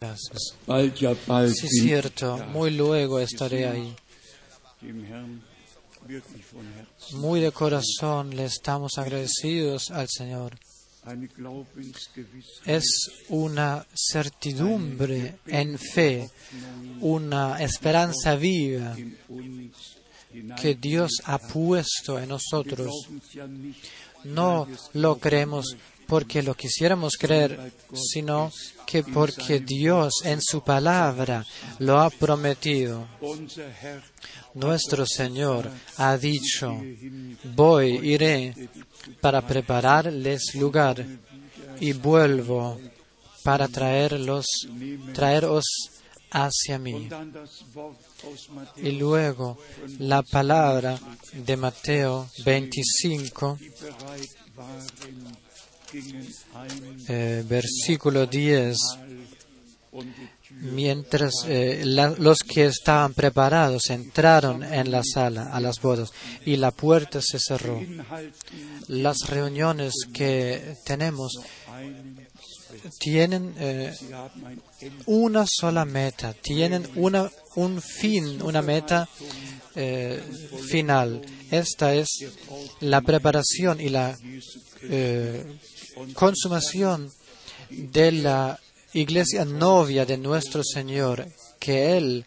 [0.00, 3.96] Sí, bin cierto, muy luego estaré ahí.
[7.14, 10.56] Muy de corazón le estamos agradecidos al Señor.
[12.64, 12.84] Es
[13.28, 16.30] una certidumbre en fe,
[17.00, 18.94] una esperanza viva
[20.60, 22.92] que Dios ha puesto en nosotros.
[23.34, 23.44] es
[24.22, 25.76] No lo creemos
[26.08, 28.50] porque lo quisiéramos creer, sino
[28.86, 31.44] que porque Dios en su palabra
[31.80, 33.06] lo ha prometido.
[34.54, 36.74] Nuestro Señor ha dicho,
[37.54, 38.54] voy, iré
[39.20, 41.04] para prepararles lugar
[41.78, 42.80] y vuelvo
[43.44, 44.46] para traerlos,
[45.12, 45.64] traeros
[46.30, 47.08] hacia mí.
[48.76, 49.58] Y luego
[49.98, 50.98] la palabra
[51.34, 53.58] de Mateo 25,
[57.08, 58.76] eh, versículo 10,
[59.90, 65.80] und die Tür mientras eh, los que estaban preparados entraron en la sala a las
[65.80, 66.10] bodas
[66.44, 67.80] y la puerta se cerró.
[68.88, 71.38] Las reuniones que tenemos
[72.98, 73.94] tienen eh,
[75.06, 79.08] una sola meta, tienen una, un fin, una meta
[80.68, 81.22] final.
[81.50, 82.08] Esta es
[82.80, 84.16] la preparación y la
[86.14, 87.10] consumación
[87.70, 88.58] de la
[88.92, 91.26] iglesia novia de nuestro Señor,
[91.58, 92.24] que Él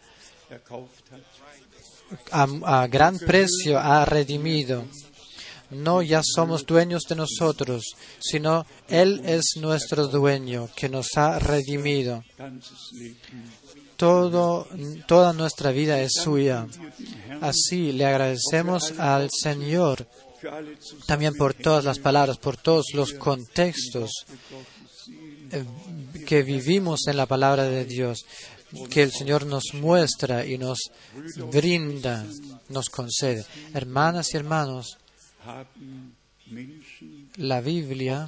[2.30, 2.46] a,
[2.82, 4.84] a gran precio ha redimido.
[5.70, 7.82] No ya somos dueños de nosotros,
[8.20, 12.22] sino Él es nuestro dueño que nos ha redimido.
[13.96, 14.68] Todo,
[15.06, 16.66] toda nuestra vida es suya.
[17.40, 20.06] Así le agradecemos al Señor
[21.06, 24.10] también por todas las palabras, por todos los contextos
[25.50, 25.64] eh,
[26.26, 28.24] que vivimos en la palabra de Dios,
[28.90, 30.78] que el Señor nos muestra y nos
[31.50, 32.24] brinda,
[32.68, 33.44] nos concede.
[33.74, 34.98] Hermanas y hermanos,
[37.36, 38.26] la Biblia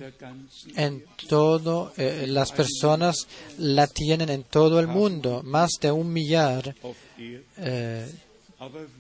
[0.77, 3.27] en todo, eh, las personas
[3.59, 6.75] la tienen en todo el mundo, más de un millar
[7.59, 8.11] eh,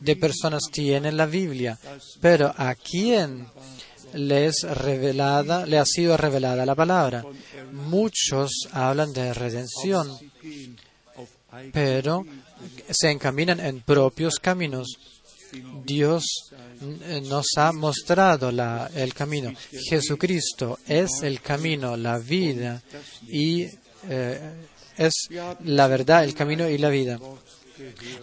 [0.00, 1.78] de personas tienen la Biblia,
[2.20, 3.46] pero a quién
[4.14, 7.24] le ha sido revelada la palabra.
[7.72, 10.10] Muchos hablan de redención,
[11.72, 12.24] pero
[12.90, 14.98] se encaminan en propios caminos.
[15.84, 16.24] Dios
[16.80, 18.50] eh, nos ha mostrado
[18.94, 19.52] el camino.
[19.88, 22.82] Jesucristo es el camino, la vida
[23.28, 23.68] y
[24.08, 24.40] eh,
[24.96, 25.12] es
[25.64, 27.18] la verdad, el camino y la vida.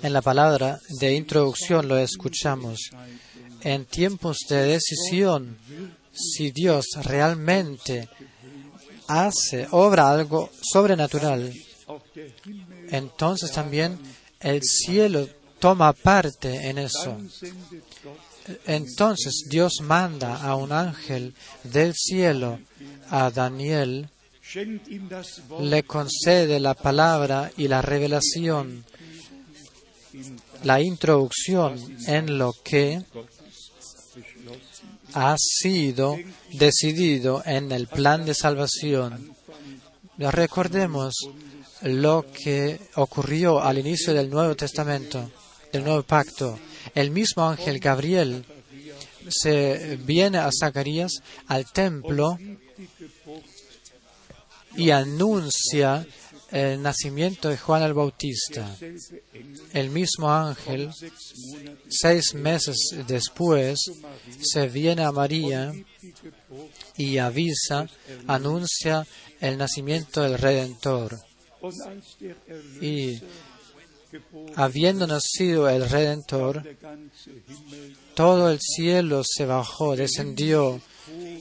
[0.02, 2.90] En la palabra de introducción lo escuchamos.
[3.62, 5.58] En tiempos de decisión,
[6.14, 8.10] si Dios realmente
[9.08, 11.54] hace, obra algo sobrenatural,
[12.90, 14.00] entonces también
[14.40, 15.28] el cielo
[15.60, 17.18] toma parte en eso.
[18.66, 22.60] Entonces Dios manda a un ángel del cielo,
[23.10, 24.10] a Daniel,
[25.62, 28.84] le concede la palabra y la revelación,
[30.64, 31.78] la introducción
[32.08, 33.04] en lo que
[35.14, 36.18] ha sido
[36.54, 39.36] decidido en el plan de salvación.
[40.18, 41.14] Recordemos
[41.82, 45.32] lo que ocurrió al inicio del Nuevo Testamento,
[45.72, 46.60] del Nuevo Pacto.
[46.94, 48.46] El mismo ángel Gabriel
[49.30, 51.12] se viene a Zacarías
[51.48, 52.38] al templo
[54.76, 56.06] y anuncia
[56.52, 58.76] el nacimiento de Juan el Bautista.
[59.74, 60.92] El mismo ángel,
[61.90, 62.76] seis meses
[63.08, 63.80] después,
[64.40, 65.74] se viene a María
[66.98, 67.88] y avisa,
[68.28, 69.06] anuncia
[69.40, 71.18] el nacimiento del Redentor.
[72.82, 73.22] Y
[74.56, 76.64] habiendo nacido el Redentor,
[78.14, 80.82] todo el cielo se bajó, descendió,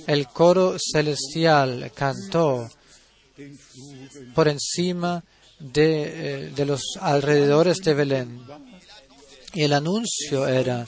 [0.06, 2.68] el coro celestial cantó
[4.34, 5.24] por encima
[5.58, 6.02] de,
[6.44, 8.40] eh, de los alrededores de Belén.
[9.52, 10.86] Y el anuncio era,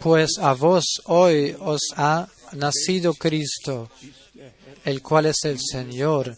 [0.00, 3.90] pues a vos hoy os ha nacido Cristo,
[4.84, 6.36] el cual es el Señor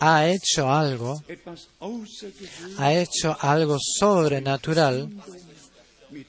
[0.00, 1.22] ha hecho algo,
[2.78, 5.10] ha hecho algo sobrenatural,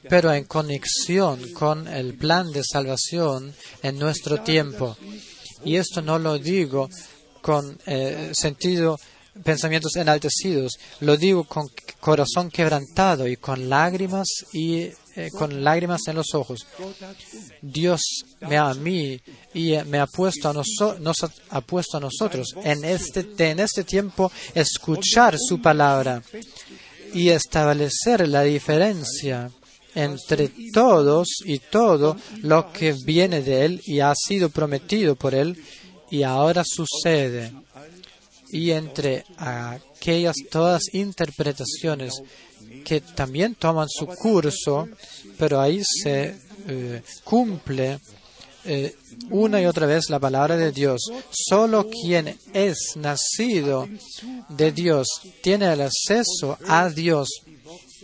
[0.09, 4.97] pero en conexión con el plan de salvación en nuestro tiempo.
[5.65, 6.89] Y esto no lo digo
[7.41, 8.97] con eh, sentido,
[9.43, 11.67] pensamientos enaltecidos, lo digo con
[11.99, 16.65] corazón quebrantado y con lágrimas y eh, con lágrimas en los ojos.
[17.61, 18.01] Dios
[18.41, 19.19] me ha a mí
[19.53, 21.17] y me ha puesto a, nos
[21.49, 26.21] ha puesto a nosotros en este, en este tiempo escuchar su palabra
[27.13, 29.49] y establecer la diferencia
[29.95, 35.57] entre todos y todo lo que viene de Él y ha sido prometido por Él
[36.11, 37.51] y ahora sucede.
[38.49, 42.13] Y entre aquellas todas interpretaciones
[42.85, 44.87] que también toman su curso,
[45.37, 46.35] pero ahí se
[46.67, 47.99] eh, cumple
[48.65, 48.95] eh,
[49.29, 51.01] una y otra vez la palabra de Dios.
[51.31, 53.87] Solo quien es nacido
[54.49, 55.07] de Dios
[55.41, 57.29] tiene el acceso a Dios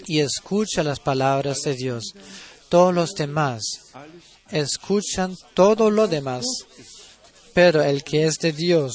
[0.06, 2.14] y escucha las palabras de Dios.
[2.70, 3.62] Todos los demás
[4.50, 6.46] escuchan todo lo demás,
[7.54, 8.94] pero el que es de Dios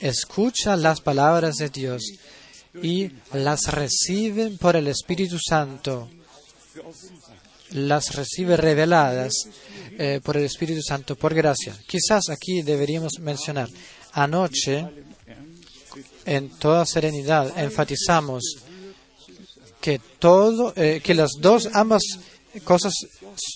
[0.00, 2.02] escucha las palabras de Dios
[2.82, 6.08] y las recibe por el Espíritu Santo,
[7.70, 9.32] las recibe reveladas
[9.98, 11.76] eh, por el Espíritu Santo, por gracia.
[11.86, 13.68] Quizás aquí deberíamos mencionar,
[14.12, 14.86] anoche,
[16.24, 18.44] en toda serenidad, enfatizamos
[19.80, 22.02] que todo, eh, que las dos, ambas
[22.60, 22.92] cosas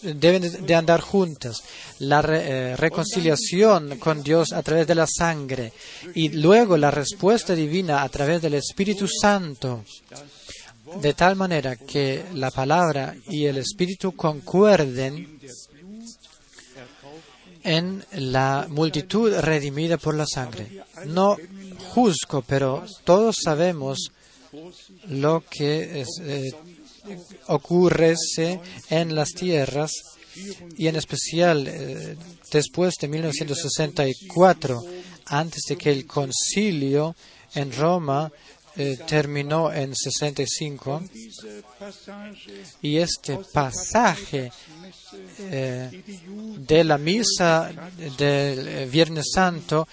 [0.03, 1.63] deben de- andar juntas.
[2.01, 5.73] La eh, reconciliación con Dios a través de la sangre
[6.15, 9.85] y luego la respuesta divina a través del Espíritu Santo.
[11.01, 15.39] De tal manera que la palabra y el Espíritu concuerden
[17.65, 20.83] en la multitud redimida por la sangre.
[21.07, 21.37] No
[21.95, 24.11] juzgo, pero todos sabemos
[25.09, 26.53] lo que es, eh,
[27.49, 28.15] ocurre
[28.91, 29.93] en las tierras
[30.77, 32.17] y en especial eh,
[32.51, 34.83] después de 1964,
[35.27, 37.15] antes de que el concilio
[37.55, 38.33] en Roma
[38.75, 44.51] eh, terminó en 65 diese Passage y este pasaje
[45.39, 46.03] eh,
[46.57, 47.71] de la misa
[48.17, 49.87] del Viernes Santo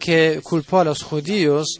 [0.00, 1.78] que culpó a los judíos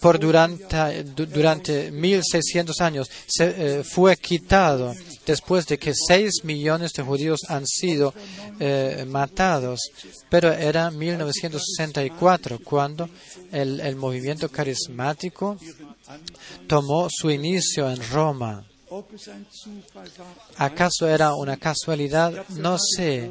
[0.00, 3.08] por durante, du- durante 1600 años
[3.40, 4.94] eh, fue quitado
[5.26, 8.14] después de que 6 millones de judíos han sido
[8.60, 9.80] eh, matados.
[10.28, 13.08] Pero era 1964 cuando
[13.52, 15.58] el, el movimiento carismático
[16.66, 18.64] tomó su inicio en Roma.
[20.56, 22.46] ¿Acaso era una casualidad?
[22.50, 23.30] No sé.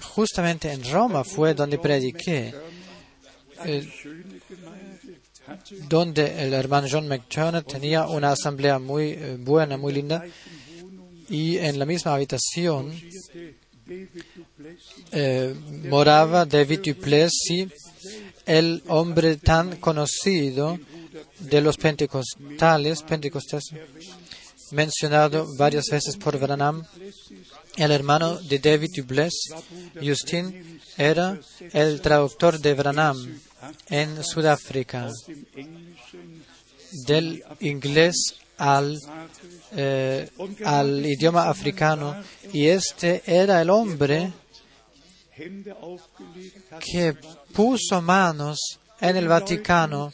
[0.00, 2.54] Justamente en Roma fue donde prediqué,
[3.64, 4.33] eh,
[5.88, 10.24] donde el hermano John McTurner tenía una asamblea muy eh, buena, muy linda,
[11.28, 12.92] y en la misma habitación
[15.12, 15.54] eh,
[15.88, 17.68] moraba David Duplessis,
[18.46, 20.78] el hombre tan conocido
[21.38, 23.64] de los pentecostales, pentecostales,
[24.70, 26.84] mencionado varias veces por Branham.
[27.76, 29.52] El hermano de David Duplessis,
[30.02, 31.38] Justin, era
[31.72, 33.40] el traductor de Branham
[33.88, 35.10] en Sudáfrica,
[37.06, 38.98] del inglés al,
[39.72, 40.28] eh,
[40.64, 44.32] al idioma africano, y este era el hombre
[46.80, 47.14] que
[47.52, 50.12] puso manos en el Vaticano,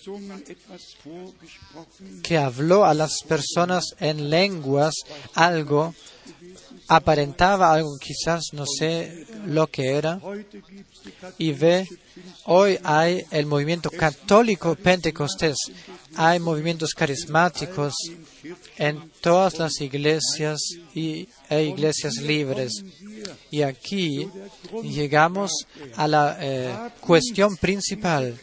[2.23, 4.95] que habló a las personas en lenguas
[5.35, 5.95] algo,
[6.91, 10.21] aparentaba algo, quizás no sé lo que era,
[11.39, 11.87] y ve,
[12.47, 15.57] hoy hay el movimiento católico pentecostés,
[16.17, 17.95] hay movimientos carismáticos
[18.77, 20.59] en todas las iglesias
[20.93, 22.73] y, e iglesias libres.
[23.53, 24.29] Y aquí
[24.83, 25.53] llegamos
[25.95, 28.37] a la eh, cuestión principal.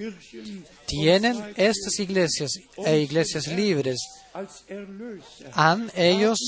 [0.85, 3.99] tienen estas iglesias e iglesias libres.
[5.53, 6.39] Han ellos,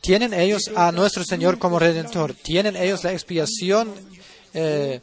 [0.00, 3.92] tienen ellos a nuestro Señor como Redentor, tienen ellos la expiación
[4.54, 5.00] eh,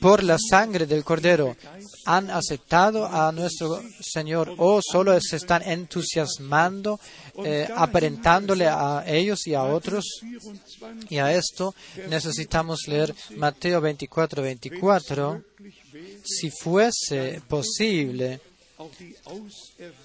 [0.00, 1.56] por la sangre del Cordero,
[2.04, 7.00] han aceptado a nuestro Señor o solo se están entusiasmando,
[7.44, 10.04] eh, aparentándole a ellos y a otros.
[10.22, 11.74] 24 Y a esto
[12.08, 15.42] necesitamos leer Mateo 24, 24.
[16.24, 18.40] Si fuese posible,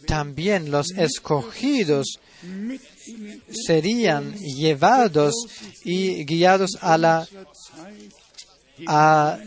[0.05, 2.19] también los escogidos
[3.49, 5.33] serían llevados
[5.83, 7.25] y guiados a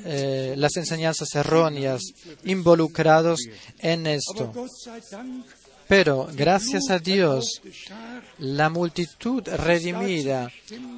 [0.05, 2.03] eh, las enseñanzas erróneas,
[2.45, 3.41] involucrados
[3.79, 4.53] en esto.
[5.87, 7.63] Pero gracias a Dios,
[8.39, 10.51] la multitud redimida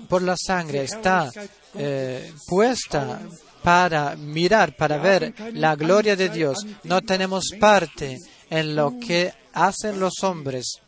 [0.09, 1.31] por la sangre está
[1.75, 3.21] eh, puesta
[3.63, 6.59] para mirar, para ver la gloria de Dios.
[6.85, 10.81] No tenemos parte en lo que hacen los hombres,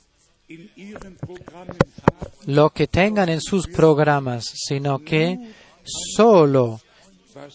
[2.46, 5.38] lo que tengan en sus programas, sino que
[6.16, 6.80] solo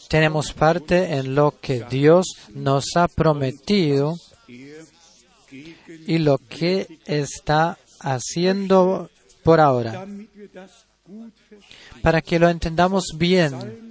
[0.08, 4.16] tenemos parte en lo que Dios nos ha prometido
[6.08, 9.10] y lo que está haciendo
[9.44, 10.06] por ahora.
[12.02, 13.87] Para que lo entendamos bien, 58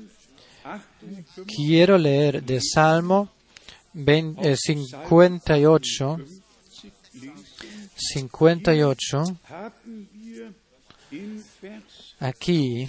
[1.46, 3.30] quiero leer de Salmo
[3.94, 7.48] 20, eh, 58, lesen,
[7.96, 10.52] 58, haben wir
[11.10, 12.88] in Vers aquí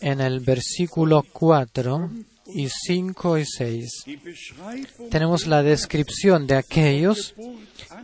[0.00, 2.10] en el versículo 4
[2.46, 3.90] y 5 y 6.
[4.06, 7.34] die Beschreibung Tenemos la descripción de aquellos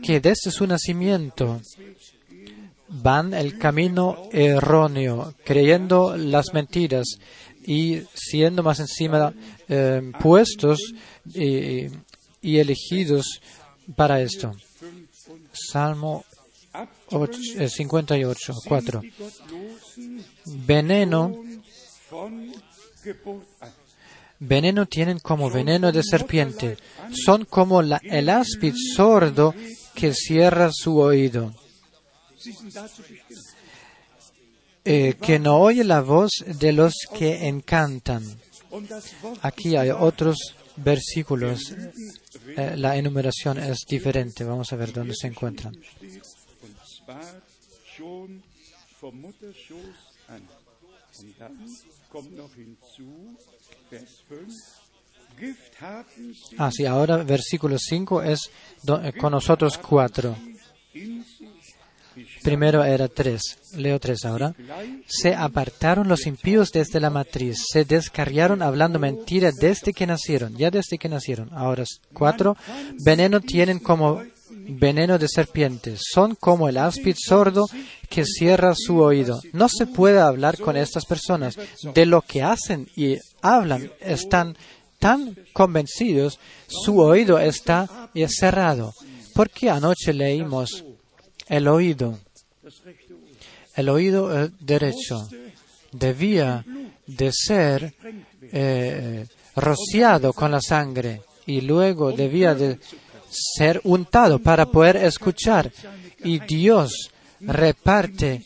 [0.02, 1.60] que desde su nacimiento
[2.88, 7.18] van el camino erróneo, creyendo las mentiras
[7.66, 9.32] y siendo más encima
[9.68, 10.80] eh, puestos
[11.34, 11.88] y,
[12.42, 13.40] elegidos
[13.96, 14.52] para esto.
[15.52, 16.24] Salmo
[17.10, 19.00] och- eh, 58, 4.
[19.00, 20.24] die Gottlosen
[20.66, 21.32] Veneno,
[24.40, 26.76] veneno tienen como veneno de serpiente.
[27.12, 29.54] Son como el áspid sordo
[29.94, 31.54] que cierra su oído.
[34.84, 38.24] Eh, que no oye la voz de los que encantan.
[39.42, 41.74] Aquí hay otros versículos.
[42.56, 44.44] Eh, la enumeración es diferente.
[44.44, 45.74] Vamos a ver dónde se encuentran.
[45.74, 46.22] steht,
[46.62, 47.42] und zwar
[47.96, 48.42] schon
[49.00, 49.98] vom Mutterschoß
[50.28, 50.42] an.
[51.20, 51.58] Und dann
[52.10, 53.36] kommt noch hinzu,
[53.90, 54.52] Vers 5,
[55.38, 58.50] Gift haben sie Ah, sí, ahora versículo 5 es
[58.86, 60.36] eh, con nosotros cuatro.
[62.42, 63.40] Primero era tres.
[63.76, 64.54] Leo tres ahora.
[65.06, 67.64] Se apartaron los impíos desde la matriz.
[67.70, 70.56] Se descarriaron hablando mentira desde que nacieron.
[70.56, 71.50] Ya desde que nacieron.
[71.52, 72.56] Ahora cuatro.
[73.04, 76.00] Veneno tienen como veneno de serpientes.
[76.12, 77.66] Son como el áspid sordo
[78.08, 79.40] que cierra su oído.
[79.52, 81.56] No se puede hablar con estas personas.
[81.94, 84.56] De lo que hacen y hablan están
[84.98, 86.38] tan convencidos,
[86.68, 87.88] su oído está
[88.28, 88.92] cerrado.
[89.34, 90.84] Porque anoche leímos
[91.48, 92.18] el oído,
[93.76, 95.28] el oído derecho,
[95.92, 96.64] debía
[97.06, 97.94] de ser
[98.42, 102.78] eh, rociado con la sangre y luego debía de
[103.28, 105.72] ser untado para poder escuchar.
[106.24, 108.44] Y Dios reparte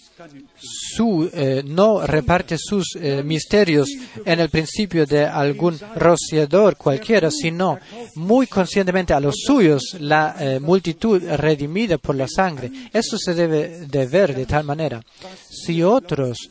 [0.60, 3.88] su, eh, no reparte sus eh, misterios
[4.24, 7.78] en el principio de algún rociador cualquiera, sino
[8.14, 12.70] muy conscientemente a los suyos, la eh, multitud redimida por la sangre.
[12.92, 15.02] Eso se debe de ver de tal manera.
[15.48, 16.48] Si otros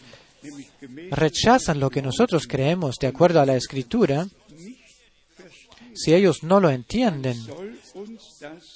[1.11, 4.27] rechazan lo que nosotros creemos de acuerdo a la escritura,
[5.95, 7.37] si ellos no lo entienden,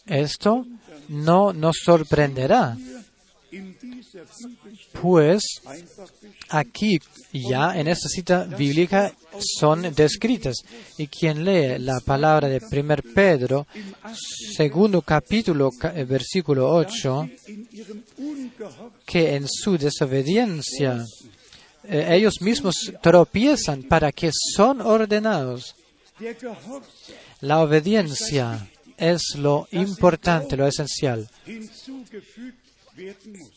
[0.05, 0.65] esto
[1.09, 2.77] no nos sorprenderá,
[5.01, 5.43] pues
[6.49, 6.99] aquí
[7.33, 10.57] ya en esta cita bíblica son descritas.
[10.97, 13.67] Y quien lee la palabra de 1 Pedro,
[14.55, 21.05] segundo capítulo, ca- eh, versículo 8, In ihrem Ungehorsam que en su desobediencia
[21.83, 25.75] eh, ellos mismos tropiezan para que son ordenados.
[27.41, 31.29] La obediencia es lo importante, lo esencial.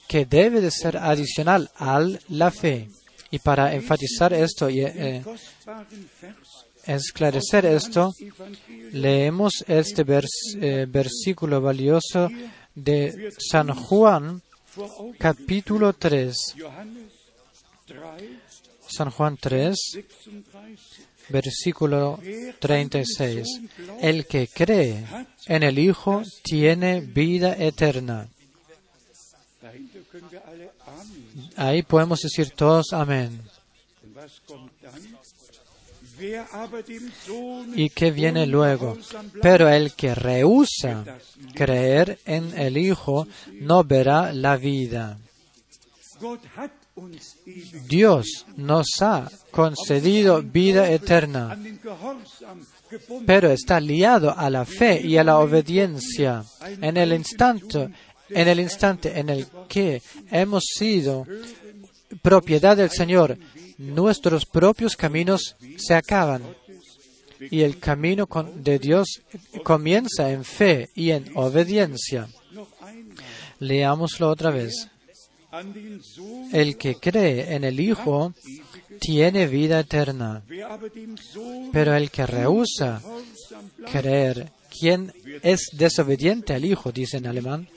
[0.09, 2.89] Que debe de ser adicional a la fe.
[3.31, 5.23] Y para enfatizar esto y eh,
[6.87, 8.13] esclarecer esto,
[8.93, 10.05] leemos este
[10.61, 12.29] eh, versículo valioso
[12.75, 14.43] de San Juan,
[15.19, 16.37] capítulo 3.
[16.59, 17.13] Johannes
[17.87, 18.01] 3,
[18.87, 19.79] San Juan 3,
[20.51, 21.13] 36.
[21.31, 22.21] versículo
[22.61, 23.47] 36.
[24.01, 25.05] El que cree
[25.47, 28.29] en el Hijo tiene vida eterna.
[31.57, 33.41] Ahí podemos decir todos amén.
[37.75, 38.99] ¿Y qué viene luego?
[39.41, 41.05] Pero el que rehúsa
[41.55, 43.27] creer en el Hijo
[43.61, 45.19] no verá la vida.
[47.89, 51.59] Dios nos ha concedido vida eterna,
[53.27, 56.45] pero está liado a la fe y a la obediencia.
[56.81, 57.89] En el instante,
[58.35, 61.27] en el instante en el que hemos sido
[62.23, 63.39] propiedad del Señor,
[63.79, 66.43] nuestros propios caminos se acaban
[67.51, 69.23] y el camino de Dios
[69.65, 72.29] comienza en fe y en obediencia.
[73.59, 74.89] Leámoslo otra vez.
[76.53, 78.33] El que cree en el Hijo
[79.01, 80.43] tiene vida eterna,
[81.73, 83.03] pero el que rehúsa
[83.91, 85.13] creer quien
[85.43, 87.69] es desobediente al Hijo, dice en alemán,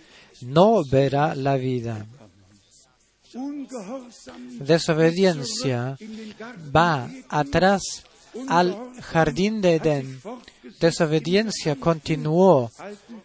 [0.41, 2.05] no verá la vida.
[4.59, 5.97] Desobediencia
[6.73, 8.03] va atrás
[8.47, 10.21] al jardín de Edén.
[10.79, 12.71] Desobediencia continuó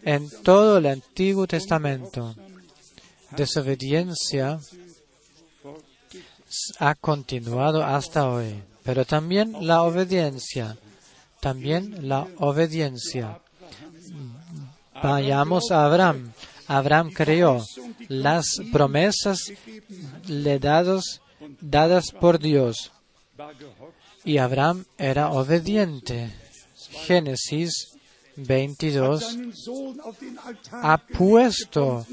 [0.03, 2.35] en todo el Antiguo Testamento.
[3.37, 4.59] Desobediencia
[6.79, 8.63] ha continuado hasta hoy.
[8.83, 10.77] Pero también la obediencia.
[11.41, 13.39] También la obediencia.
[15.03, 16.33] Vayamos a Abraham.
[16.71, 17.65] Abraham creyó
[18.09, 19.53] las promesas
[20.29, 21.21] le dados,
[21.61, 22.93] dadas por Dios.
[24.25, 26.31] Y Abraham era obediente.
[27.07, 27.73] Génesis
[28.37, 32.07] 22 Seinen Sohn auf den Altar ha puesto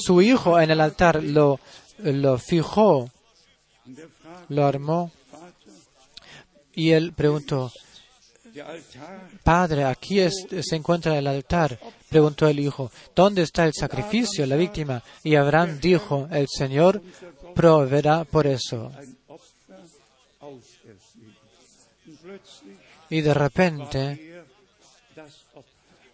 [0.00, 1.58] su hijo en el altar, lo,
[1.98, 3.10] lo fijó,
[4.48, 5.10] lo armó
[6.74, 7.70] y él preguntó,
[9.42, 11.78] Padre, aquí es- se encuentra el altar.
[12.08, 15.02] Preguntó el hijo, ¿dónde está el sacrificio, la víctima?
[15.24, 17.02] Y Abraham dijo, el Señor
[17.54, 18.92] proveerá por eso.
[23.10, 24.44] Y de repente,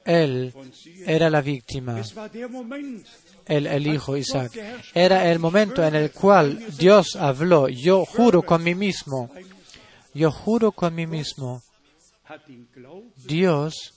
[0.05, 0.53] él
[1.07, 2.01] era la víctima.
[2.49, 3.07] Moment,
[3.47, 4.53] el, hijo Isaac.
[4.95, 9.31] Era el momento en el cual Dios habló, yo juro con mí mismo,
[10.15, 11.63] yo juro con mí mismo,
[13.17, 13.95] Dios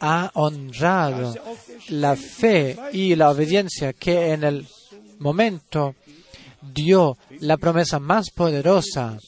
[0.00, 1.34] ha honrado
[1.88, 4.66] la fe y la obediencia que en el
[5.18, 5.94] momento
[6.60, 9.18] dio la promesa más poderosa.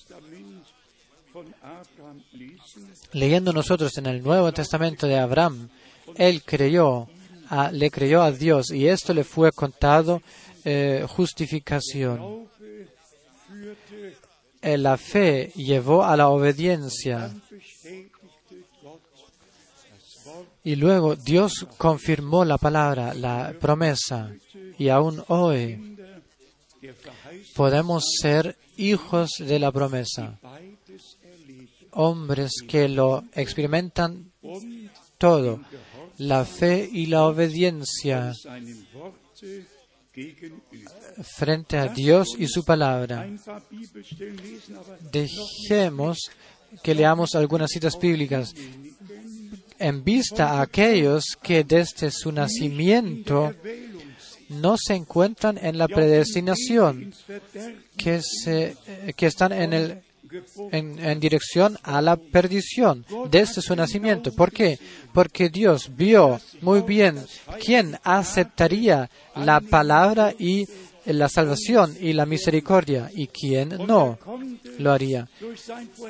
[3.13, 5.69] Leyendo nosotros en el Nuevo Testamento de Abraham,
[6.17, 7.09] él creyó,
[7.49, 10.23] a- le creyó a Dios y esto le fue contado
[10.65, 12.49] eh, justificación.
[14.63, 17.31] Eh, La fe llevó a la obediencia
[20.67, 24.33] y luego Dios confirmó la palabra, la promesa.
[24.77, 25.97] Y aún hoy
[27.55, 30.41] podemos ser hijos de la promesa,
[31.93, 34.33] hombres que lo experimentan
[35.19, 35.61] todo,
[36.19, 38.33] la fe y la obediencia
[41.37, 43.25] frente a Dios y su palabra.
[45.13, 46.19] Dejemos
[46.83, 48.53] que leamos algunas citas bíblicas
[49.79, 53.55] en vista a aquellos que desde su nacimiento
[54.49, 57.13] no se encuentran en la predestinación,
[57.97, 60.03] que, se, eh, que están en, el,
[60.71, 64.33] en, dirección a la perdición desde su nacimiento.
[64.33, 64.79] ¿Por qué?
[65.13, 67.25] Porque Dios vio muy bien
[67.65, 70.67] quién aceptaría la palabra y
[71.05, 74.19] la salvación y la misericordia y quién no
[74.79, 75.29] lo haría.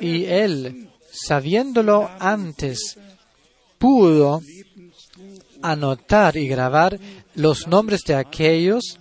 [0.01, 2.97] Y él, sabiéndolo antes,
[3.77, 4.41] pudo
[5.61, 6.99] anotar y grabar
[7.35, 8.99] los nombres de aquellos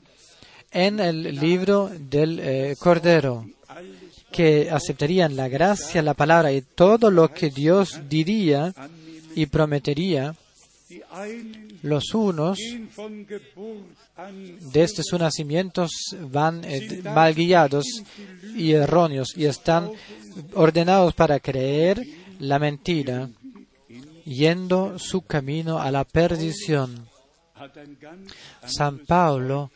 [0.70, 3.46] en el libro del eh, Cordero,
[4.30, 8.74] que aceptarían la gracia, la palabra y todo lo que Dios diría
[9.34, 10.34] y prometería,
[11.82, 12.58] los unos.
[14.72, 15.86] Desde su nacimiento
[16.30, 17.84] van eh, mal guiados
[18.56, 19.90] y erróneos y están
[20.54, 22.02] ordenados para creer
[22.38, 23.28] la mentira,
[24.26, 27.08] yendo su camino a la perdición.
[28.66, 29.70] San Pablo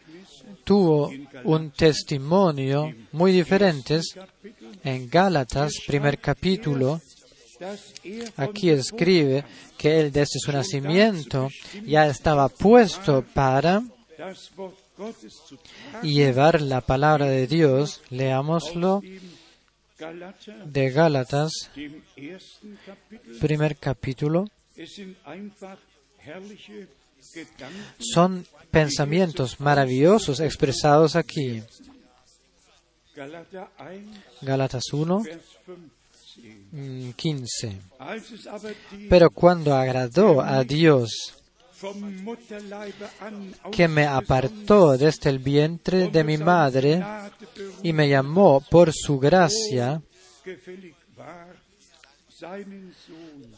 [0.65, 1.11] tuvo
[1.45, 4.01] un testimonio muy diferente
[4.85, 7.01] en Gálatas, primer capítulo.
[8.37, 9.45] Aquí escribe
[9.79, 11.49] que él desde su nacimiento
[11.87, 13.83] ya estaba puesto para
[16.03, 18.03] llevar la palabra de Dios.
[18.11, 19.03] Leámoslo.
[20.67, 21.71] De Gálatas,
[23.41, 24.47] primer capítulo,
[27.99, 31.63] son pensamientos maravillosos expresados aquí.
[33.15, 35.43] Galater 1, Gálatas 1, Vers
[36.35, 36.67] 15.
[36.73, 37.81] mm, 15.
[37.99, 41.35] Als es aber die Pero cuando agradó a Dios
[43.73, 47.03] que me apartó desde el vientre de mi madre
[47.83, 50.03] y me llamó por su gracia,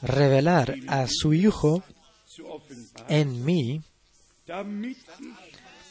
[0.02, 1.82] revelar a su Hijo
[3.08, 3.82] en mí,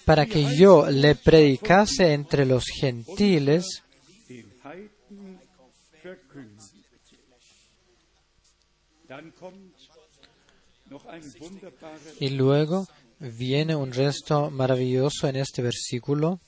[0.06, 3.84] para que yo le predicase entre los gentiles
[12.20, 12.88] Y luego
[13.20, 16.40] viene un resto maravilloso en este versículo.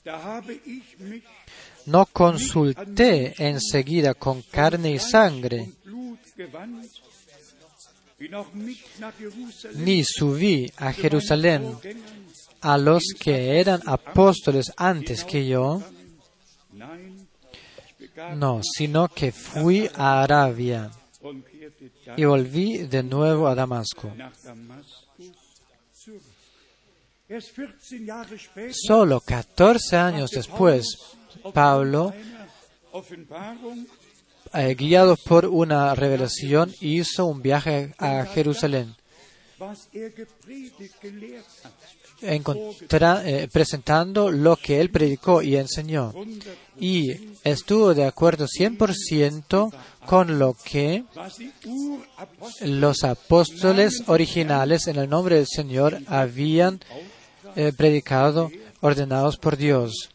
[1.86, 5.70] No consulté enseguida con carne y sangre,
[9.74, 11.76] ni subí a Jerusalén
[12.60, 15.82] a los que eran apóstoles antes que yo,
[18.36, 20.90] no, sino que fui a Arabia
[22.16, 24.12] y volví de nuevo a Damasco.
[24.16, 25.32] nach Damaskus
[26.04, 26.22] zurück.
[27.28, 30.84] Erst 14 Jahre später Solo 14 años después,
[31.54, 32.12] Pablo,
[34.52, 38.94] eh, guiado por una revelación, hizo un viaje a Jerusalén.
[42.22, 46.12] Eh, presentando lo que él predicó y enseñó.
[46.78, 49.72] Y estuvo de acuerdo 100%
[50.06, 51.04] con lo que
[52.62, 56.80] los apóstoles originales en el nombre del Señor habían
[57.56, 58.50] eh, predicado,
[58.80, 60.10] ordenados por Dios,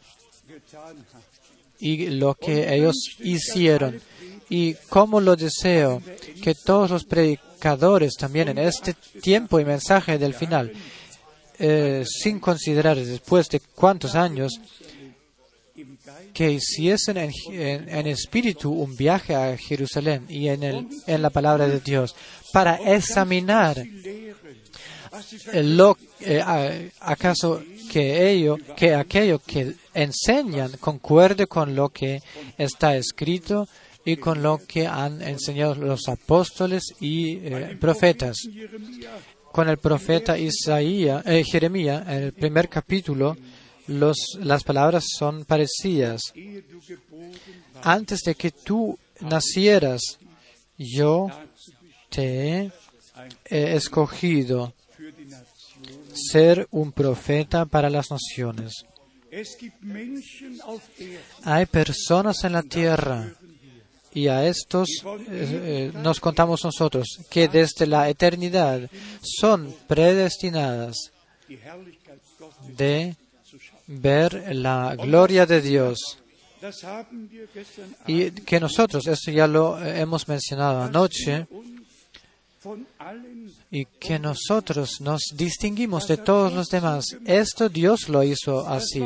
[1.78, 4.00] y lo que ellos hicieron.
[4.48, 6.02] Y como lo deseo
[6.42, 10.72] que todos los predicadores también en este tiempo y mensaje del final,
[11.60, 14.58] eh, sin considerar después de cuántos años,
[16.34, 17.30] que hiciesen en,
[17.88, 22.14] en- espíritu un viaje a Jerusalén y en, el, en la palabra de Dios
[22.52, 23.82] para examinar
[25.54, 32.20] lo, eh, acaso que ello, que aquello que enseñan concuerde con lo que
[32.58, 33.66] está escrito
[34.04, 38.36] y con lo que han enseñado los apóstoles y eh, profetas.
[39.52, 43.36] Con el profeta Isaías, eh, Jeremías, en el primer capítulo,
[43.88, 46.20] los, las palabras son parecidas.
[47.82, 50.18] Antes de que tú nacieras,
[50.78, 51.28] yo
[52.08, 52.70] te
[53.44, 54.72] he escogido
[56.14, 58.84] ser un profeta para las naciones.
[61.44, 63.32] Hay personas en la tierra
[64.12, 68.90] y a estos eh, eh, nos contamos nosotros que desde la eternidad
[69.22, 71.12] son predestinadas
[72.76, 73.16] de
[73.86, 76.18] ver la gloria de Dios
[78.06, 81.46] y que nosotros, esto ya lo hemos mencionado anoche,
[83.70, 87.16] y que nosotros nos distinguimos de todos los demás.
[87.24, 89.02] Esto Dios lo hizo así.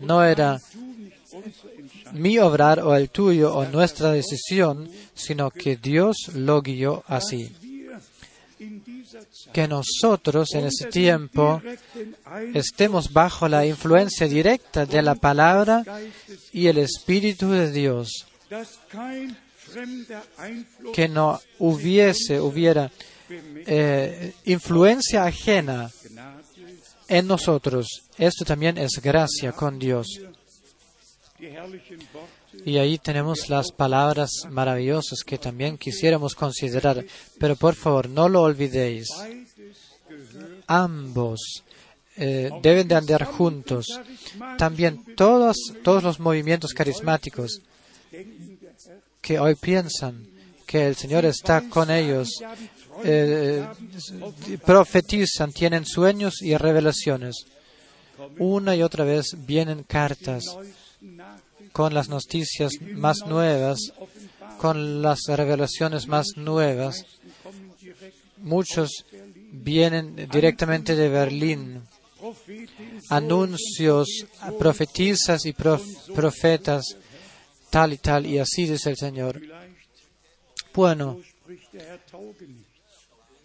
[0.00, 0.58] No era
[2.12, 7.54] mi obrar o el tuyo o nuestra decisión, sino que Dios lo guió así.
[9.52, 11.60] Que nosotros en ese tiempo
[12.54, 15.84] estemos bajo la influencia directa de la palabra
[16.52, 18.26] y el Espíritu de Dios.
[20.92, 22.90] Que no hubiese, hubiera
[23.66, 25.90] eh, influencia ajena
[27.08, 27.86] en nosotros.
[28.16, 30.06] Esto también es gracia con Dios.
[32.64, 37.04] Y ahí tenemos las palabras maravillosas que también quisiéramos considerar.
[37.38, 39.08] Pero por favor, no lo olvidéis.
[40.66, 41.62] Ambos
[42.16, 43.86] eh, deben de andar juntos.
[44.58, 47.60] También todos, todos los movimientos carismáticos
[49.20, 50.26] que hoy piensan
[50.66, 52.28] que el Señor está con ellos,
[53.04, 53.66] eh,
[54.64, 57.44] profetizan, tienen sueños y revelaciones.
[58.38, 60.44] Una y otra vez vienen cartas
[61.72, 63.78] con las noticias más nuevas,
[64.58, 67.04] con las revelaciones más nuevas.
[68.38, 69.04] Muchos
[69.52, 71.82] vienen directamente de Berlín.
[73.08, 74.26] Anuncios,
[74.58, 76.84] profetizas y prof- profetas,
[77.70, 79.40] tal y tal, y así dice el Señor.
[80.74, 81.18] Bueno,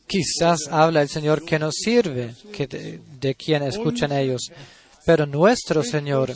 [0.08, 4.52] quizás habla el Señor que no sirve, que de, de quien escuchan ellos.
[5.06, 6.34] Pero nuestro Señor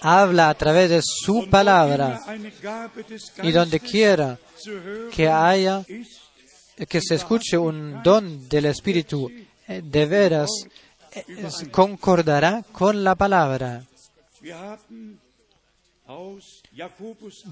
[0.00, 2.20] habla a través de su palabra
[3.42, 4.38] y donde quiera
[5.12, 5.84] que haya,
[6.88, 9.30] que se escuche un don del Espíritu,
[9.66, 10.50] eh, de veras
[11.12, 11.24] eh,
[11.70, 13.82] concordará con la palabra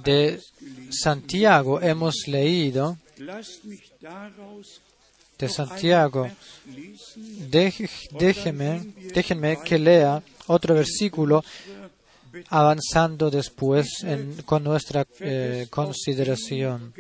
[0.05, 0.41] de
[0.91, 1.81] Santiago.
[1.81, 2.97] Hemos leído
[5.39, 6.29] de Santiago.
[8.19, 11.43] Déjeme, déjenme que lea otro versículo
[12.51, 16.93] avanzando después en- con nuestra eh, consideración.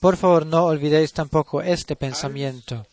[0.00, 2.86] Por favor, no olvidéis tampoco este pensamiento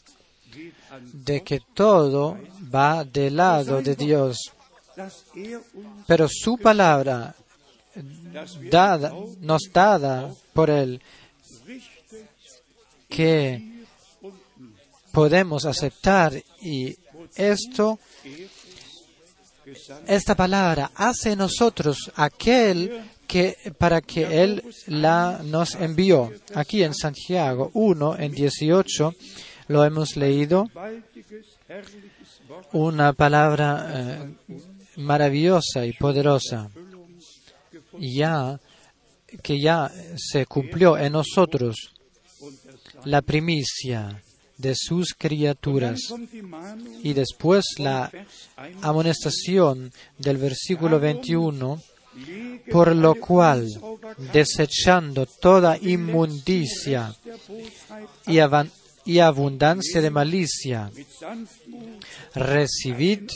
[1.13, 2.37] de que todo
[2.73, 4.37] va del lado de Dios,
[6.07, 7.33] pero su palabra
[8.69, 11.01] dada, nos dada por Él
[13.09, 13.70] que
[15.11, 16.95] podemos aceptar y
[17.35, 17.99] esto
[20.07, 26.31] esta palabra hace nosotros aquel que para que él la nos envió.
[26.53, 29.15] Aquí en Santiago 1 en 18
[29.67, 30.69] lo hemos leído.
[32.73, 34.35] Una palabra eh,
[34.97, 36.69] maravillosa y poderosa.
[37.97, 38.59] Ya
[39.41, 41.93] que ya se cumplió en nosotros.
[43.05, 44.21] La primicia
[44.61, 45.99] de sus criaturas.
[47.03, 48.11] Y después la
[48.81, 51.81] amonestación del versículo 21,
[52.71, 53.67] por lo cual,
[54.31, 57.15] desechando toda inmundicia
[58.27, 60.91] y, abundancia de malicia,
[62.35, 63.29] recibid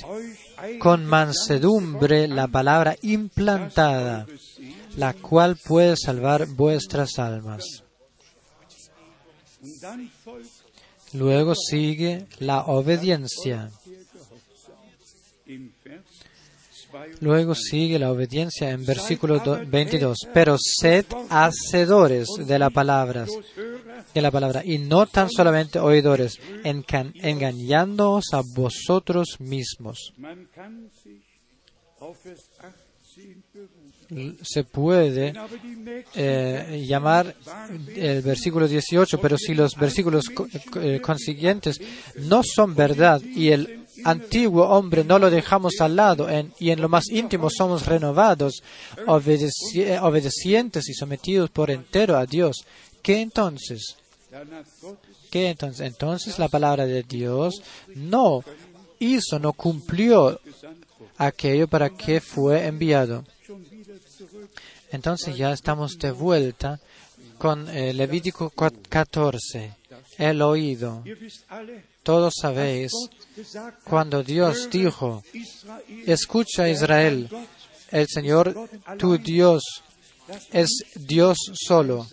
[0.79, 4.27] con mansedumbre la palabra implantada,
[4.97, 7.83] la cual puede salvar vuestras almas.
[11.17, 13.71] Luego sigue la obediencia.
[17.19, 20.17] Luego sigue la obediencia en versículo do- 22.
[20.34, 23.25] Pero sed hacedores de la palabra,
[24.13, 30.13] de la palabra, y no tan solamente oidores, engañándoos a vosotros mismos.
[34.09, 35.35] Man kann sich auf Vers 18 berufen.
[35.35, 35.35] L-
[36.03, 37.35] Se puede eh, llamar
[37.95, 40.25] el versículo 18, pero si los versículos
[40.81, 41.79] eh, consiguientes
[42.19, 46.27] no son verdad y el antiguo hombre no lo dejamos al lado
[46.59, 48.61] y en lo más íntimo somos renovados,
[49.75, 52.57] eh, obedecientes y sometidos por entero a Dios,
[53.01, 53.95] ¿qué entonces?
[55.31, 55.81] ¿Qué entonces?
[55.87, 57.61] Entonces la palabra de Dios
[57.95, 58.43] no
[58.99, 60.39] hizo, no cumplió
[61.17, 63.23] aquello para que fue enviado.
[64.91, 66.79] Entonces ya estamos de vuelta
[67.38, 69.73] con eh, Levítico cu- 14,
[70.17, 71.03] el oído.
[72.03, 72.91] Todos sabéis,
[73.84, 75.23] cuando Dios dijo,
[76.05, 77.29] escucha Israel,
[77.91, 79.63] el Señor tu Dios
[80.51, 82.08] es Dios solo.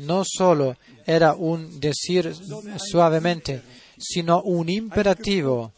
[0.00, 0.76] No solo
[1.06, 2.34] era un decir
[2.90, 3.62] suavemente,
[3.98, 5.72] sino un imperativo,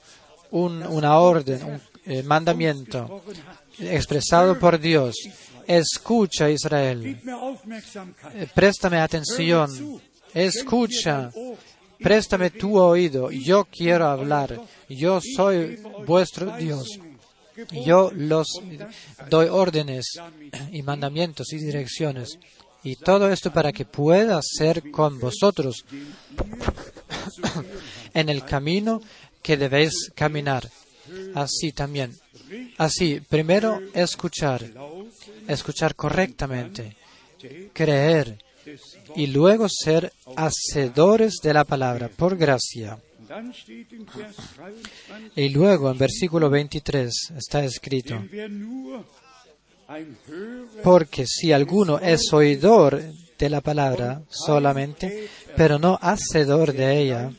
[0.51, 3.23] un- una orden, un eh, mandamiento
[3.79, 5.15] expresado por Dios.
[5.71, 7.07] Escucha Israel.
[7.07, 9.71] Eh, préstame atención,
[10.35, 11.31] escucha,
[11.97, 16.99] préstame tu oído, yo quiero hablar, yo soy vuestro Dios.
[17.87, 18.49] Yo los
[19.29, 20.19] doy órdenes
[20.73, 22.37] y mandamientos y direcciones.
[22.83, 25.85] Y todo esto para que pueda ser con vosotros
[28.15, 29.01] en el camino
[29.41, 30.69] que debéis caminar.
[31.37, 32.19] Así también.
[32.79, 34.65] Así, primero escuchar,
[35.49, 36.97] escuchar correctamente,
[37.73, 38.39] creer
[39.17, 42.99] y luego ser hacedores de la palabra por gracia.
[43.31, 48.21] Dann steht in Vers 23, Y luego en versículo 23 está escrito,
[50.83, 53.01] porque si alguno es oidor
[53.39, 57.31] de la palabra solamente, pero no hacedor de ella,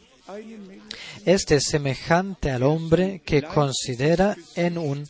[1.25, 5.07] este es semejante al hombre que considera en un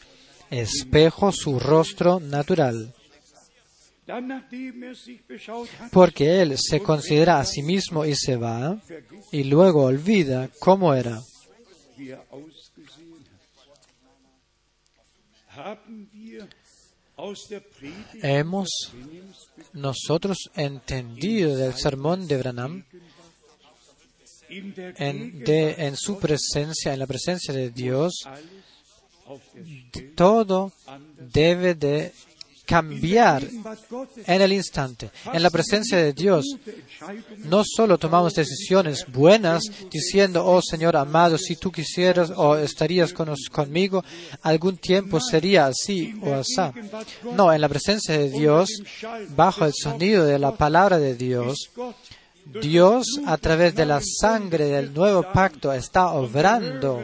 [0.51, 2.93] espejo su rostro natural,
[4.07, 4.23] er
[5.91, 8.81] porque él se considera a sí mismo y se va,
[9.31, 11.21] y luego olvida cómo era.
[15.57, 15.79] er
[18.21, 18.69] Hemos
[19.73, 22.83] nosotros entendido del sermón de Branham
[24.49, 28.23] en, de, en su presencia, en la presencia de Dios,
[30.15, 30.71] todo
[31.33, 32.11] debe de
[32.71, 33.43] cambiar
[34.25, 35.11] en el instante.
[35.33, 36.45] En la presencia de Dios
[37.39, 43.35] no solo tomamos decisiones buenas diciendo, oh Señor amado, si tú quisieras o estarías con
[43.51, 44.05] conmigo,
[44.41, 46.61] algún tiempo sería así o así.
[47.33, 48.69] No, en la presencia de Dios,
[49.35, 51.71] bajo el sonido de la palabra de Dios,
[52.45, 57.03] Dios, a través de la sangre del nuevo pacto, está obrando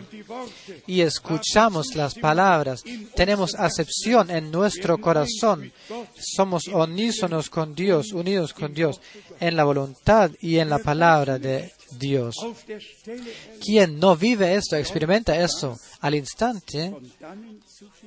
[0.86, 2.84] y escuchamos las palabras.
[3.16, 5.72] Tenemos acepción en nuestro corazón.
[6.20, 9.00] Somos unísonos con Dios, unidos con Dios,
[9.40, 12.36] en la voluntad y en la palabra de Dios.
[13.64, 16.94] Quien no vive esto, experimenta esto al instante,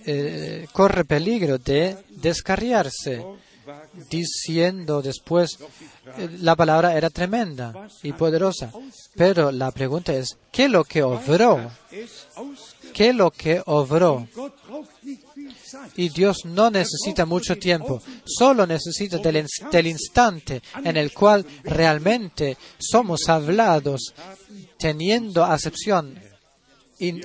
[0.05, 3.25] eh, corre peligro de descarriarse,
[4.11, 5.59] diciendo después,
[6.19, 8.73] eh, la palabra era tremenda y poderosa.
[9.17, 11.71] Pero la pregunta es, ¿qué es lo que obró?
[12.93, 14.27] ¿Qué es lo que obró?
[15.97, 21.45] Y Dios no necesita mucho tiempo, solo necesita del, ins- del instante en el cual
[21.65, 24.13] realmente somos hablados,
[24.79, 26.19] teniendo acepción
[26.99, 27.23] in-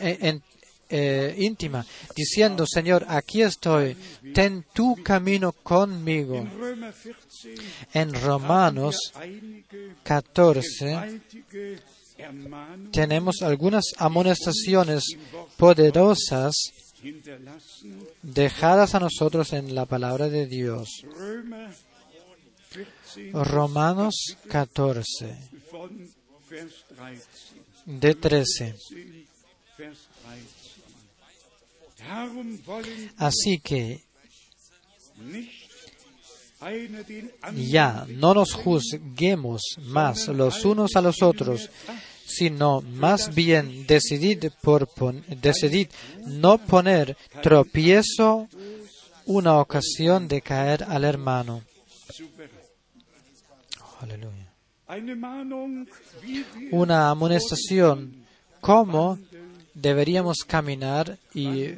[0.89, 3.95] eh, íntima, diciendo, Señor, aquí estoy,
[4.33, 6.47] ten tu camino conmigo.
[6.57, 7.55] Römer 14
[7.93, 11.79] En Romanos einige 14 gewaltige
[12.17, 15.03] Ermahnungen tenemos algunas amonestaciones
[15.57, 16.55] poderosas
[18.21, 20.89] dejadas a nosotros en la palabra de Dios.
[21.17, 21.69] Römer
[22.69, 24.15] 14 Romanos
[24.49, 25.37] 14,
[25.71, 26.09] von
[26.49, 27.21] Vers 13.
[27.85, 28.75] de 13.
[29.77, 30.65] Vers 13.
[31.77, 31.94] Darum wollen
[33.17, 34.01] Así que
[37.69, 41.69] ya no nos juzguemos más los unos a los otros,
[42.25, 45.89] sino más bien decidid, por pon- decidid
[46.25, 48.47] no poner tropiezo
[49.25, 51.61] una ocasión de caer al hermano.
[54.01, 54.51] Aleluya.
[56.71, 58.25] Una amonestación,
[58.61, 59.19] cómo
[59.75, 61.69] deberíamos caminar y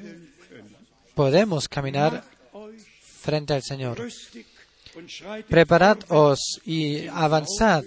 [1.16, 2.24] podemos caminar
[3.02, 4.08] frente al Señor.
[5.50, 7.84] Preparados y avanzad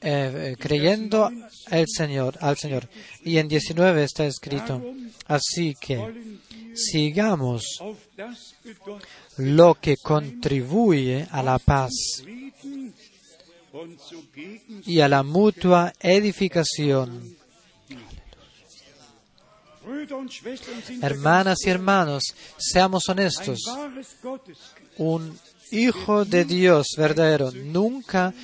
[0.00, 1.30] eh, creyendo
[1.70, 2.88] el Señor, al Señor.
[3.24, 4.82] Y en 19 está escrito,
[5.26, 6.38] así que
[6.74, 7.64] sigamos
[9.36, 11.92] lo que contribuye a la paz
[14.86, 17.39] y a la mutua edificación.
[21.02, 22.22] Hermanas y hermanos,
[22.58, 23.58] seamos honestos.
[24.98, 25.38] Un
[25.70, 28.34] hijo de Dios verdadero nunca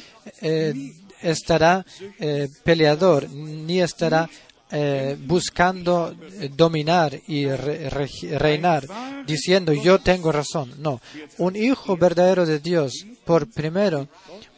[0.40, 1.84] eh, estará
[2.18, 4.28] eh, peleador, ni estará
[4.70, 6.14] eh, buscando
[6.56, 8.86] dominar y reinar,
[9.26, 10.74] diciendo yo tengo razón.
[10.78, 11.00] No,
[11.38, 14.08] un hijo verdadero de Dios, por primero,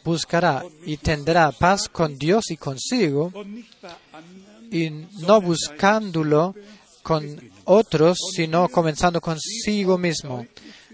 [0.03, 3.31] buscará y tendrá paz con Dios y consigo,
[4.71, 6.55] y no buscándolo
[7.03, 10.45] con otros, sino comenzando consigo mismo.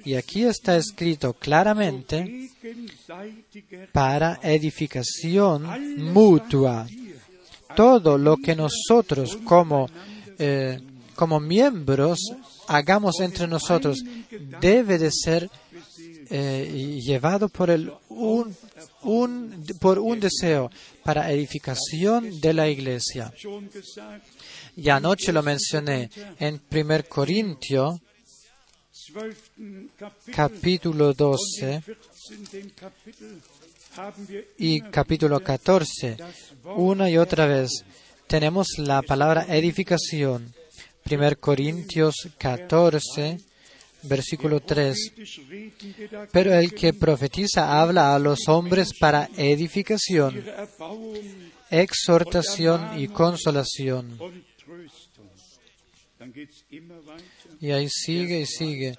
[0.04, 2.50] Y aquí está escrito claramente
[3.92, 5.64] para edificación
[6.14, 6.88] mutua.
[7.76, 9.90] Todo lo que nosotros como,
[10.38, 10.80] eh,
[11.16, 12.20] como miembros
[12.68, 14.04] hagamos entre nosotros
[14.62, 15.50] debe de ser
[16.30, 18.56] eh, llevado por, el, un,
[19.04, 20.72] un- por un deseo
[21.04, 23.32] para edificación de la iglesia.
[24.78, 26.10] Y anoche lo mencioné
[26.40, 28.00] en 1 Corintio
[29.14, 29.90] 12.
[29.96, 31.84] Kapitel capítulo und 12
[32.32, 32.72] im 14.
[32.76, 33.42] Kapitel
[33.96, 36.16] haben wir y capítulo wieder 14.
[36.18, 37.86] das Wort Una y otra vez
[38.28, 40.54] tenemos la palabra edificación.
[41.10, 43.38] 1 Corintios 14,
[44.04, 44.98] versículo 3.
[44.98, 50.44] prophetisch Redende dagegen Pero el que profetiza habla a los hombres para edificación,
[51.70, 54.18] exhortación y consolación.
[57.62, 58.98] Y ahí sigue y sigue.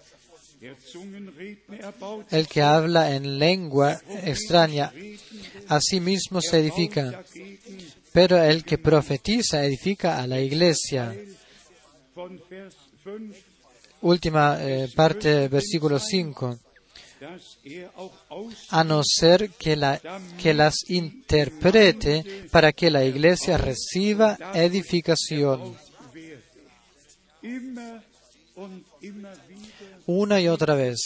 [2.30, 4.92] El que habla en lengua extraña,
[5.68, 7.22] a sí mismo se edifica.
[8.12, 11.14] Pero el que profetiza edifica a la iglesia.
[12.14, 13.34] von Vers 5,
[14.00, 16.58] Última eh, parte, versículo 5.
[17.20, 17.90] dass er
[18.70, 20.00] A no ser que, la,
[20.38, 25.76] que las interprete para que la iglesia reciba edificación.
[30.06, 30.98] Una y otra vez.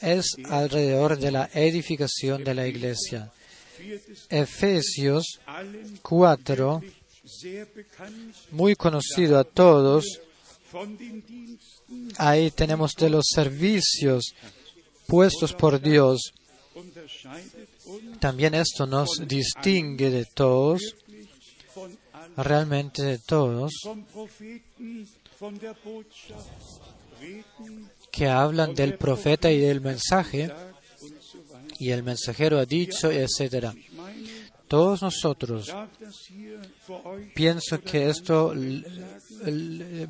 [0.00, 3.32] Es alrededor de la edificación de la iglesia.
[4.28, 6.82] Efesios allen 4,
[7.24, 10.20] sehr bekannt muy conocido a todos,
[12.16, 14.34] Ahí tenemos de los servicios
[15.06, 16.32] puestos por Dios.
[18.18, 20.94] También esto nos distingue de todos,
[22.36, 23.72] realmente todos,
[28.10, 30.50] que hablan del profeta y del mensaje,
[31.78, 33.74] y el mensajero ha dicho, etc.
[34.68, 35.74] Todos nosotros,
[37.34, 38.54] pienso que esto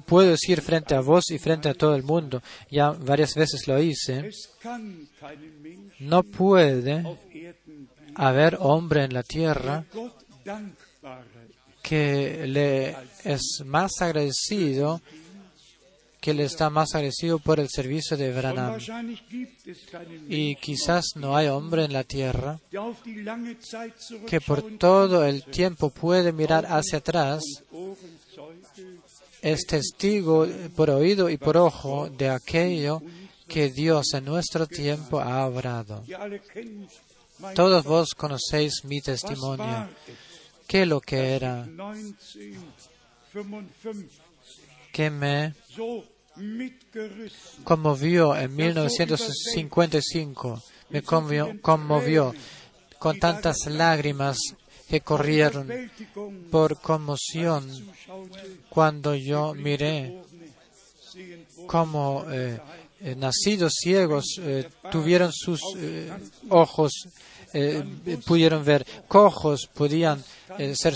[0.06, 3.80] puedo decir frente a vos y frente a todo el mundo, ya varias veces lo
[3.82, 4.30] hice,
[6.00, 7.02] no puede
[8.14, 9.84] haber hombre en la tierra.
[11.92, 15.02] Que le es más agradecido,
[16.22, 18.78] que le está más agradecido por el servicio de Branham.
[20.26, 22.58] Y quizás no hay hombre en la tierra
[24.26, 27.42] que por todo el tiempo puede mirar hacia atrás,
[29.42, 33.02] es testigo por oído y por ojo de aquello
[33.46, 36.88] que Dios en nuestro tiempo ha mein
[37.54, 39.90] Todos vos conocéis mi testimonio.
[40.66, 41.66] ¿Qué lo que era?
[41.66, 44.12] 1955
[44.92, 45.54] que me
[47.64, 50.62] conmovió en 1955?
[50.90, 52.34] Me conmovió,
[52.98, 54.38] con tantas lágrimas
[54.88, 55.90] que corrieron
[56.50, 57.66] por conmoción
[58.68, 60.20] cuando yo miré
[61.66, 62.60] cómo eh,
[63.04, 66.08] eh, nacidos ciegos eh, tuvieron sus eh,
[66.50, 66.92] ojos,
[67.54, 67.84] eh,
[68.26, 70.22] pudieron ver, cojos podían
[70.58, 70.94] eh, ser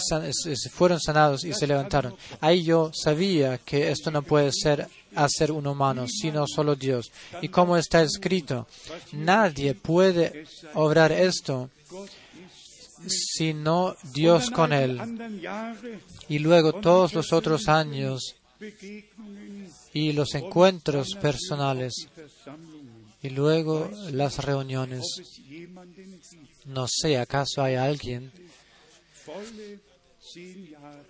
[0.71, 2.15] fueron sanados y se levantaron.
[2.41, 7.11] Ahí yo sabía que esto no puede ser hacer un humano, sino solo Dios.
[7.41, 8.67] Y como está escrito,
[9.13, 11.71] nadie puede obrar esto
[13.09, 15.01] sino Dios con él.
[16.29, 18.37] Y luego todos los otros años
[19.93, 22.09] y los encuentros personales.
[23.27, 25.03] Y luego las reuniones.
[26.67, 28.31] No sé, ¿acaso hay alguien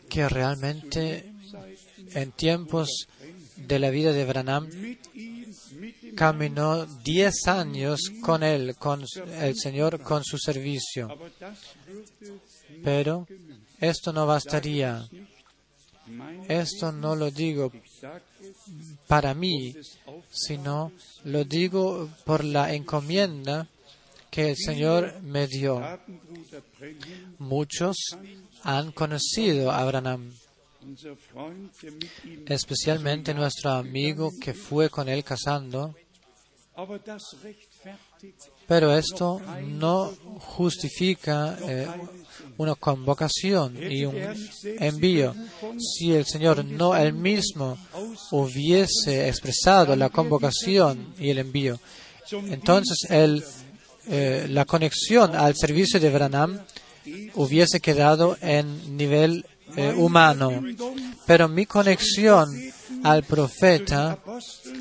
[0.09, 1.31] que realmente
[2.14, 3.07] en tiempos
[3.57, 4.69] de la vida de Branham
[6.17, 9.05] caminó 10 años con él, con
[9.39, 11.09] el Señor, con su servicio?
[12.83, 13.27] Pero
[13.79, 15.07] esto no bastaría.
[16.49, 17.73] Esto no lo digo
[19.07, 19.75] para mí,
[20.31, 20.93] sino
[21.25, 23.69] lo digo por la encomienda
[24.31, 25.83] que el Señor me dio.
[27.39, 27.97] Muchos
[28.62, 30.33] han conocido a ihm
[32.47, 35.95] especialmente nuestro amigo que fue con él casando,
[38.67, 41.89] pero esto no justifica eh,
[42.57, 44.16] una convocación y un
[44.78, 45.34] envío.
[45.78, 47.78] Si el Señor no él mismo
[48.30, 51.78] hubiese expresado la convocación y el envío,
[52.30, 53.07] entonces
[54.09, 56.61] eh, la conexión al servicio de Branham
[57.34, 59.45] hubiese quedado en nivel
[59.76, 60.62] eh, humano.
[61.26, 62.49] Pero mi conexión
[63.03, 64.18] al profeta,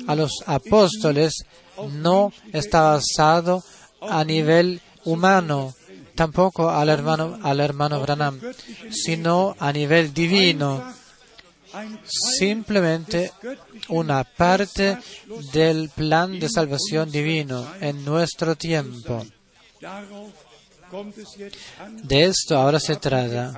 [0.06, 1.44] a los apóstoles,
[1.92, 3.62] no está basado
[4.00, 5.74] a nivel humano,
[6.16, 8.40] tampoco al hermano, al hermano Branham,
[8.90, 10.82] sino a nivel divino,
[12.38, 13.32] simplemente
[13.88, 14.98] una parte
[15.52, 19.24] del plan de salvación divino en nuestro tiempo.
[22.04, 23.52] De esto ahora se trata.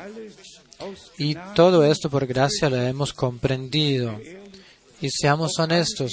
[1.19, 4.19] Y todo esto por gracia lo hemos comprendido.
[5.01, 6.11] Y seamos honestos,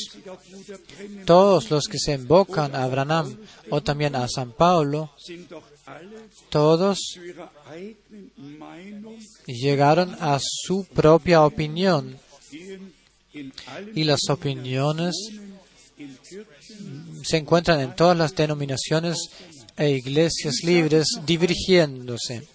[1.25, 3.35] todos los que se invocan a Abraham
[3.71, 5.11] o también a San Pablo,
[6.49, 6.99] todos
[9.45, 12.17] llegaron a su propia opinión
[13.93, 15.15] y las opiniones
[17.23, 19.17] se encuentran en todas las denominaciones
[19.77, 22.47] e iglesias libres divergiéndose.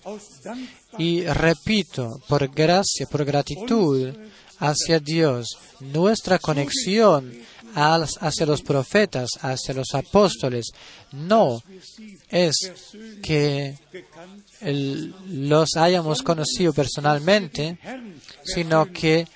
[0.99, 4.15] Y repito, por gracia, por gratitud
[4.59, 7.33] hacia Dios, nuestra conexión
[7.75, 10.71] hacia los profetas, hacia los apóstoles,
[11.13, 11.63] no
[12.29, 12.73] es
[13.23, 13.77] que
[15.29, 17.79] los hayamos conocido personalmente,
[18.45, 19.27] sino que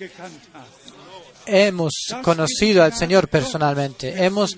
[1.47, 4.57] hemos conocido al Señor personalmente, hemos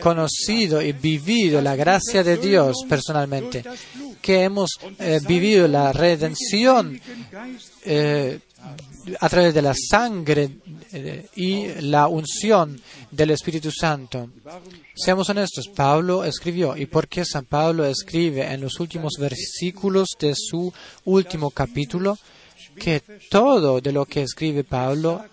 [0.00, 3.64] conocido y vivido la gracia de Dios personalmente,
[4.22, 7.00] que hemos eh, vivido la redención
[7.84, 8.38] eh,
[9.20, 10.58] a través de la sangre
[10.92, 12.80] eh, y la unción
[13.10, 14.30] del Espíritu Santo.
[14.94, 20.34] Seamos honestos, Pablo escribió, ¿y por qué San Pablo escribe en los últimos versículos de
[20.34, 20.72] su
[21.04, 22.18] último capítulo
[22.78, 25.24] que todo de lo que escribe Pablo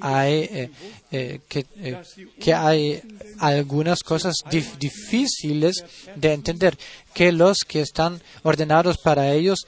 [0.00, 0.70] hay, eh,
[1.10, 2.00] eh, que, eh,
[2.40, 3.02] que hay
[3.38, 5.84] algunas cosas dif- difíciles
[6.16, 6.78] de entender,
[7.12, 9.60] que los que están ordenados para ellos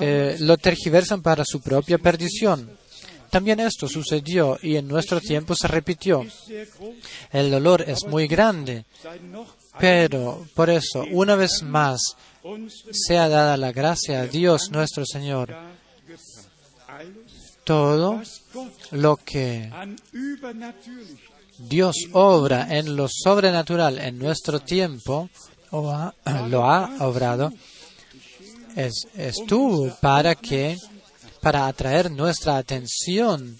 [0.00, 2.78] eh, lo tergiversan para su propia perdición.
[3.30, 6.26] También esto sucedió y en nuestro tiempo se repitió.
[7.32, 8.84] El dolor es muy grande,
[9.80, 12.00] pero por eso, una vez más,
[12.92, 15.56] sea dada la gracia a Dios nuestro Señor.
[17.64, 18.20] Todo
[18.92, 19.70] lo que
[21.58, 25.28] Dios obra en lo sobrenatural en nuestro tiempo,
[25.70, 27.52] lo ha obrado,
[28.76, 30.76] es, estuvo para que,
[31.40, 33.58] para atraer nuestra atención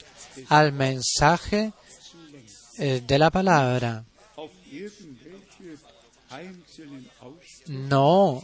[0.49, 1.73] al mensaje
[2.79, 4.05] eh, de la palabra,
[7.67, 8.43] no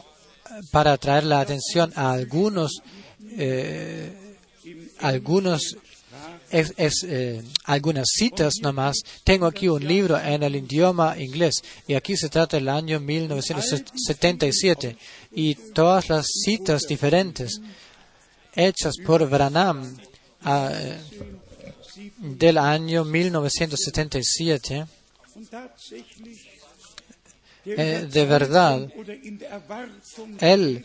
[0.71, 2.83] para atraer la atención a algunos,
[3.37, 4.37] eh,
[5.01, 5.77] algunos
[6.51, 8.97] es, eh, algunas citas nomás.
[9.25, 14.97] Tengo aquí un libro en el idioma inglés y aquí se trata del año 1977
[15.33, 17.61] y todas las citas diferentes
[18.55, 19.97] hechas por Branham
[20.43, 20.99] ah, eh,
[22.19, 24.87] del año 1977
[25.39, 26.59] und tatsächlich
[27.65, 28.89] eh, de verdad
[30.41, 30.85] él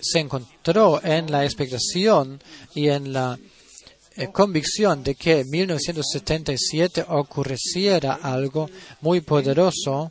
[0.00, 2.42] se encontró en la expectación
[2.74, 3.38] y en la
[4.32, 10.10] convicción de que en 1977 ocurriera algo muy poderoso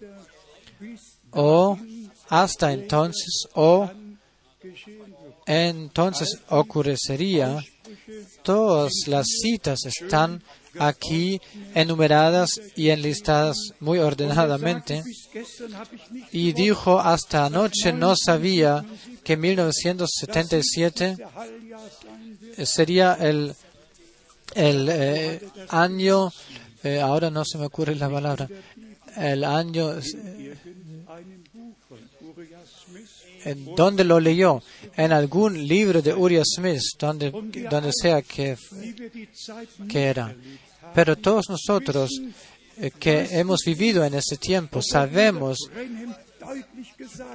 [1.32, 1.78] o
[2.30, 3.90] hasta entonces o
[5.46, 7.64] entonces ocurriría
[8.44, 10.42] todas las citas están
[10.78, 11.40] aquí
[11.74, 15.04] enumeradas y enlistadas muy ordenadamente
[16.32, 18.86] y dijo hasta anoche no sabía
[19.24, 22.68] que 1977 der Halljahr sein wird.
[22.68, 23.56] sería el,
[24.54, 26.32] el eh, año,
[26.84, 28.48] eh, ahora no se me ocurre la palabra,
[29.18, 29.98] el año,
[33.46, 34.62] eh, donde lo leyó,
[34.96, 38.58] en algún libro de Uriah Smith, donde, donde sea que,
[39.88, 40.36] que era.
[40.94, 42.10] Pero todos nosotros
[43.00, 45.58] que hemos vivido en ese tiempo sabemos,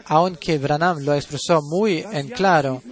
[0.07, 2.83] aunque Branham lo expresó muy en claro,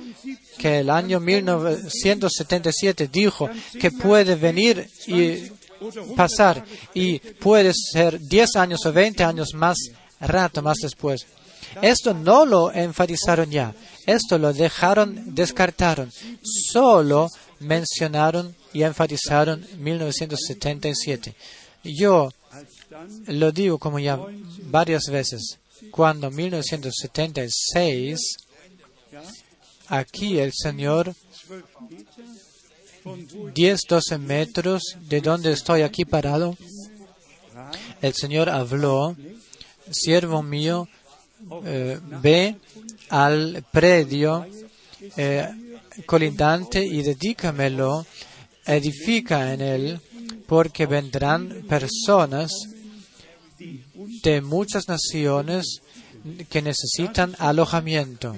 [0.58, 3.48] que el año 1977 dijo
[3.80, 5.50] que puede venir y
[6.16, 6.64] pasar
[6.94, 9.76] y puede ser 10 años o 20 años más
[10.20, 11.26] rato más después.
[11.82, 13.74] Esto no lo enfatizaron ya,
[14.06, 16.10] esto lo dejaron, descartaron,
[16.42, 17.28] solo
[17.60, 21.34] mencionaron y enfatizaron 1977.
[21.84, 22.30] Yo
[23.26, 24.18] lo digo como ya
[24.62, 25.58] varias veces,
[25.90, 28.36] cuando 1976
[29.88, 31.14] aquí el Señor
[33.54, 36.56] 10, 12 metros de donde estoy aquí parado,
[38.02, 39.16] el Señor habló,
[39.90, 40.88] siervo mío,
[41.64, 42.56] eh, ve
[43.08, 44.46] al predio
[45.16, 45.48] eh,
[46.06, 48.04] colindante y dedícamelo,
[48.66, 50.00] edifica en él,
[50.46, 52.50] porque vendrán personas
[53.58, 55.82] de muchas naciones
[56.48, 58.34] que necesitan alojamiento.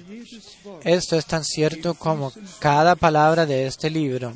[0.84, 4.34] Esto es tan cierto como cada palabra de este libro.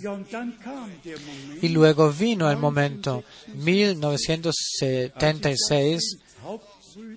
[1.62, 3.22] Y luego vino el momento
[3.55, 6.18] 1976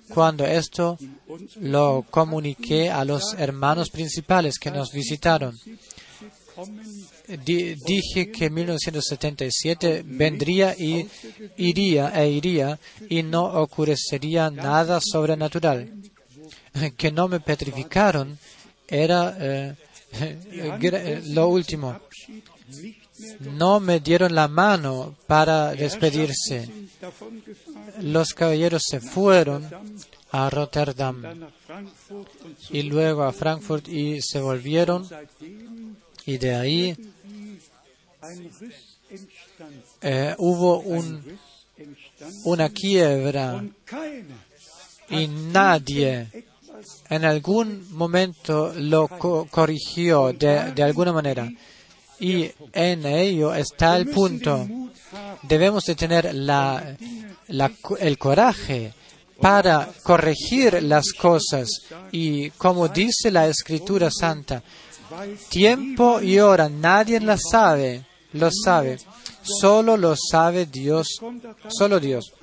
[0.10, 0.98] cuando esto
[1.60, 5.58] lo comuniqué a los hermanos principales que nos visitaron.
[7.46, 11.08] Di- dije que 1977 vendría y
[11.58, 12.80] iría e iría
[13.10, 15.92] y no ocurriría nada sobrenatural.
[16.98, 18.38] Que no me petrificaron
[18.88, 19.76] era eh,
[20.80, 22.00] gra- lo último.
[23.40, 26.70] No me dieron la mano para despedirse.
[28.02, 29.68] Los caballeros se fueron
[30.32, 31.24] a Rotterdam
[32.70, 35.08] y luego a Frankfurt y se volvieron
[36.28, 36.96] y de ahí
[40.02, 41.38] eh, hubo un,
[42.46, 43.64] una quiebra
[45.10, 46.28] y nadie
[47.10, 51.50] en algún momento lo co- corrigió de, de alguna manera.
[52.20, 54.68] Y en ello está el punto.
[55.44, 56.96] Debemos de tener la,
[58.00, 58.94] el coraje
[59.40, 61.70] para corregir las cosas.
[62.12, 64.64] Y como dice la Escritura Santa,
[65.50, 68.98] tiempo y hora nadie la sabe, lo sabe.
[69.42, 71.08] Solo lo sabe Dios,
[71.70, 72.34] solo Dios.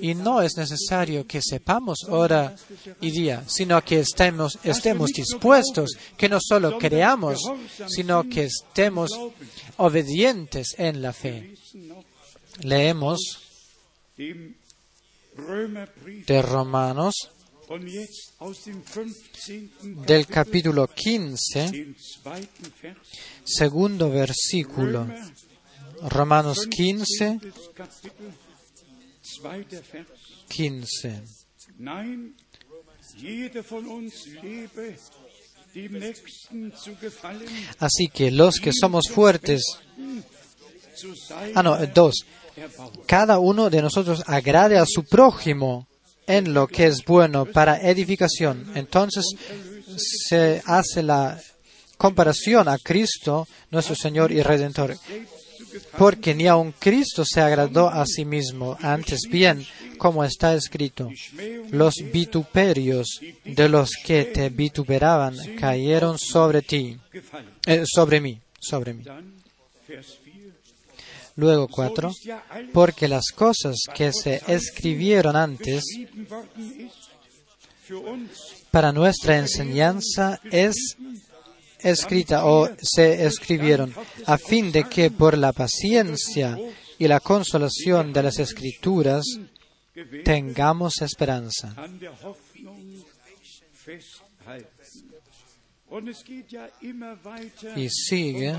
[0.00, 2.54] Y no es necesario que sepamos hora
[3.00, 7.40] y día, sino que estemos, estemos dispuestos, que no solo creamos,
[7.88, 9.10] sino que estemos
[9.78, 11.54] obedientes en la fe.
[12.60, 13.18] Leemos
[16.26, 17.14] de Romanos
[17.68, 20.04] und jetzt aus dem 15.
[20.06, 22.96] del capítulo 15, den zweiten Vers.
[23.44, 25.06] segundo versículo.
[26.14, 28.32] Romanos 15, Das Kapitel,
[29.22, 30.06] zweiter Vers.
[30.50, 31.24] 15.
[31.78, 32.34] Nein,
[33.16, 34.94] jeder von uns lebe
[35.74, 37.48] dem Nächsten zu gefallen,
[37.78, 39.62] Así que los que somos fuertes,
[41.54, 42.24] ah no, dos,
[42.56, 43.00] erbauen.
[43.06, 45.86] cada uno de nosotros agrade a su prójimo
[46.28, 48.70] en lo que es bueno para edificación.
[48.74, 49.24] Entonces
[49.96, 51.40] se hace la
[51.96, 54.96] comparación a Cristo, nuestro Señor y Redentor.
[55.98, 59.66] Porque ni aun Cristo se agradó a sí mismo, antes bien,
[59.98, 61.10] como está escrito,
[61.70, 66.96] los vituperios de los que te vituperaban cayeron sobre ti,
[67.66, 69.04] eh, sobre mí, sobre mí.
[71.38, 71.40] 4.
[71.40, 75.84] Luego cuatro, ist ja alles porque las cosas que se escribieron antes
[78.70, 80.96] para nuestra enseñanza es
[81.78, 83.94] escrita o se escribieron
[84.26, 86.58] a fin de que por la paciencia
[86.98, 89.24] y la consolación de las escrituras
[90.24, 91.74] tengamos esperanza.
[97.76, 98.54] Y sigue,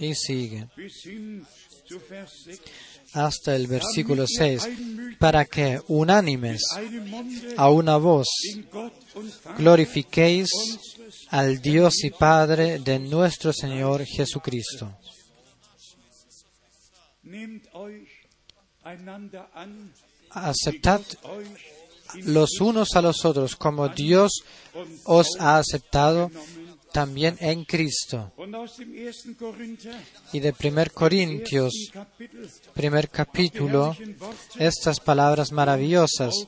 [0.00, 0.66] y sigue,
[1.84, 2.60] bis hin zu Vers 6.
[3.12, 4.68] hasta el versículo 6,
[5.18, 6.62] para que unánimes
[7.56, 8.26] a una voz
[9.58, 10.50] glorifiquéis
[11.30, 14.96] al Dios y Padre de nuestro Señor Jesucristo.
[20.30, 21.02] Aceptad
[22.24, 24.42] los unos a los otros como Dios
[25.04, 26.30] os ha aceptado
[26.94, 28.32] también en Cristo.
[28.36, 29.36] und aus dem 1.
[29.36, 29.96] Korinther,
[30.32, 31.90] Y de 1 Corintios,
[32.72, 33.96] primer capítulo,
[34.56, 36.46] estas palabras maravillosas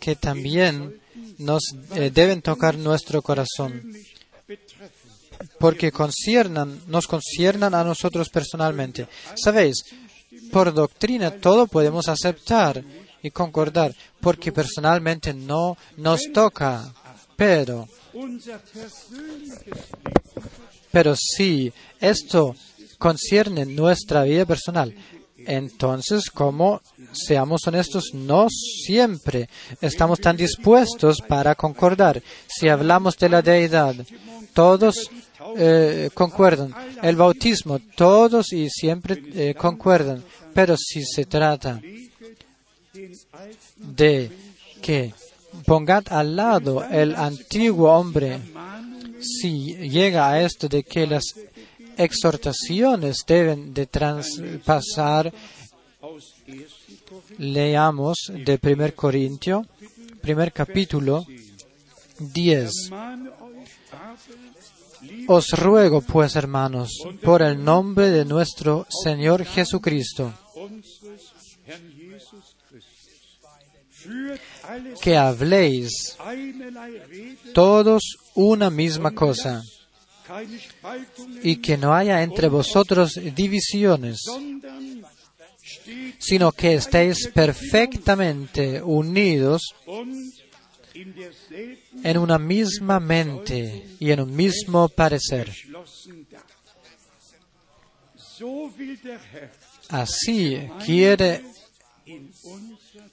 [0.00, 0.98] que también
[1.36, 1.62] nos
[1.94, 3.92] eh, deben tocar nuestro corazón,
[5.58, 9.06] porque conciernan, nos conciernan a nosotros personalmente.
[9.34, 9.84] Sabéis,
[10.50, 12.82] por doctrina todo podemos aceptar
[13.22, 16.90] y concordar, porque personalmente no nos toca,
[17.36, 17.86] pero
[20.90, 22.54] Pero si esto
[22.98, 24.94] concierne nuestra vida personal,
[25.46, 26.80] entonces, como
[27.12, 29.48] seamos honestos, no siempre
[29.80, 32.20] estamos tan dispuestos para concordar.
[32.48, 33.94] Si hablamos de la deidad,
[34.52, 35.10] todos
[35.56, 36.74] eh, concuerdan.
[37.02, 40.24] El bautismo, todos y siempre eh, concuerdan.
[40.52, 41.80] Pero si se trata
[43.76, 44.30] de
[44.82, 45.14] que
[45.64, 48.40] pongad al lado el antiguo hombre,
[49.20, 51.24] si llega a esto de que las
[51.96, 55.32] exhortaciones deben de traspasar,
[56.00, 56.64] aus 1.
[57.08, 59.66] Korinther leamos de 1 Corintio,
[60.20, 61.24] primer capítulo
[62.18, 62.90] 10.
[62.90, 64.38] mahne euch aber,
[65.02, 66.90] liebe Os ruego, pues, hermanos,
[67.22, 70.32] por el nombre de nuestro Señor Jesucristo,
[75.00, 76.16] que habléis
[77.52, 78.02] todos
[78.34, 79.62] una misma cosa,
[81.42, 84.18] y que no haya entre vosotros divisiones,
[86.18, 89.62] sino que estéis perfectamente unidos
[92.02, 95.52] en una misma mente y en un mismo parecer.
[99.88, 101.44] Así quiere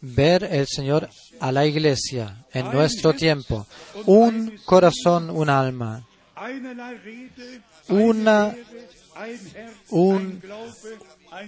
[0.05, 3.65] ver el Señor a la iglesia en nuestro tiempo.
[4.05, 6.05] Un corazón, un alma,
[7.89, 8.53] una,
[9.89, 10.41] un,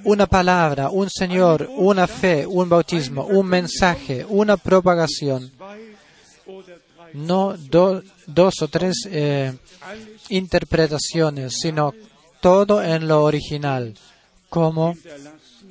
[0.05, 5.51] una palabra, un Señor, una fe, un bautismo, un mensaje, una propagación.
[7.13, 9.53] No do- dos o tres eh,
[10.29, 11.93] interpretaciones, sino
[12.41, 13.93] todo en lo original,
[14.49, 14.95] como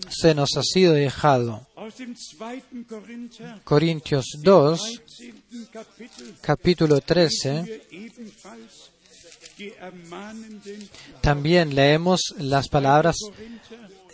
[0.08, 1.66] se nos ha sido dejado.
[1.84, 2.62] Aus dem 2.
[2.88, 5.68] Korinther, Corintios 2, 13.
[5.70, 8.90] Kapitel, capítulo 13, wir ebenfalls
[9.58, 10.88] die ermahnenden
[11.20, 13.16] también leemos las palabras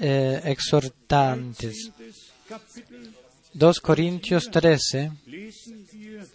[0.00, 1.92] eh, exhortantes.
[1.96, 3.14] des Kapitel,
[3.54, 6.26] 2 Corintios 13, lesen wir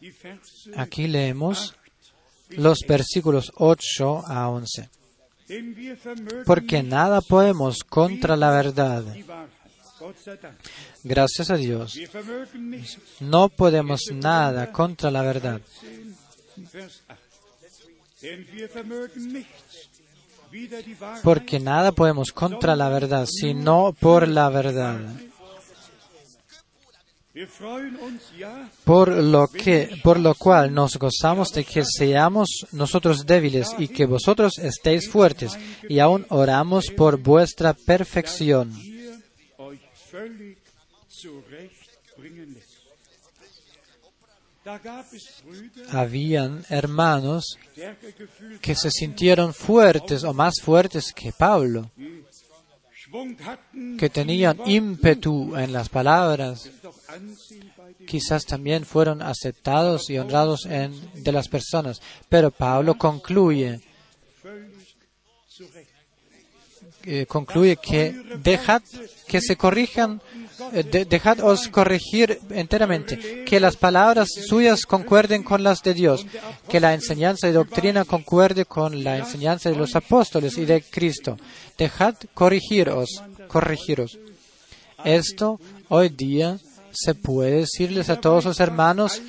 [0.00, 1.74] die Verse, aquí leemos
[2.50, 4.90] los versículos 8 a 11.
[5.48, 9.04] denn wir vermögen Porque nada podemos contra la verdad,
[11.02, 11.98] Gracias a Dios.
[13.20, 15.60] No podemos nada contra la verdad,
[16.56, 17.18] 10, Vers 8.
[18.22, 19.88] Denn wir vermögen nichts,
[20.50, 25.00] wieder die Wahrheit porque nada podemos contra la verdad, sino por la verdad.
[28.84, 34.06] Por lo que, por lo cual nos gozamos de que seamos nosotros débiles y que
[34.06, 38.72] vosotros estéis fuertes, y aún oramos por vuestra perfección.
[45.90, 47.58] Habían hermanos
[48.60, 51.90] que se sintieron fuertes o más fuertes que Pablo,
[53.96, 56.68] que tenían ímpetu en las palabras,
[58.06, 60.92] quizás también fueron aceptados y honrados en,
[61.22, 62.00] de las personas.
[62.28, 63.80] Pero Pablo concluye,
[67.06, 68.82] eh, concluye que dejad
[69.28, 70.20] que se corrijan,
[70.72, 76.26] eh, de- dejados corregir enteramente, que las palabras suyas concuerden con las de Dios,
[76.68, 81.38] que la enseñanza y doctrina concuerde con la enseñanza de los apóstoles y de Cristo.
[81.78, 84.18] Dejad corrigiros, corregiros.
[85.04, 86.58] Esto hoy día
[86.92, 89.22] se puede decirles a todos los hermanos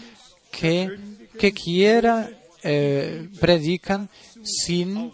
[0.51, 0.89] que,
[1.37, 2.29] que quiera
[2.63, 4.09] eh, predican
[4.43, 5.11] sin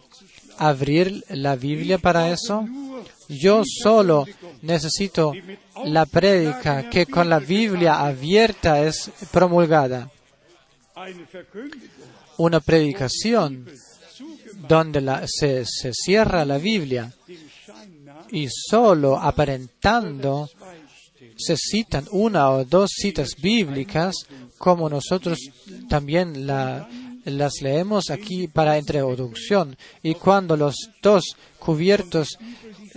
[0.57, 2.65] abrir la Biblia para eso.
[3.29, 4.25] Yo solo
[4.61, 5.33] necesito
[5.85, 10.09] la prédica que con la Biblia abierta es promulgada.
[12.37, 13.67] Una predicación
[14.67, 17.11] donde se, se cierra la Biblia
[18.31, 20.49] y solo aparentando
[21.37, 24.15] se citan una o dos citas bíblicas,
[24.57, 25.39] como nosotros
[25.89, 26.87] también la-
[27.25, 29.77] las leemos aquí para introducción.
[30.01, 32.37] Y cuando los dos cubiertos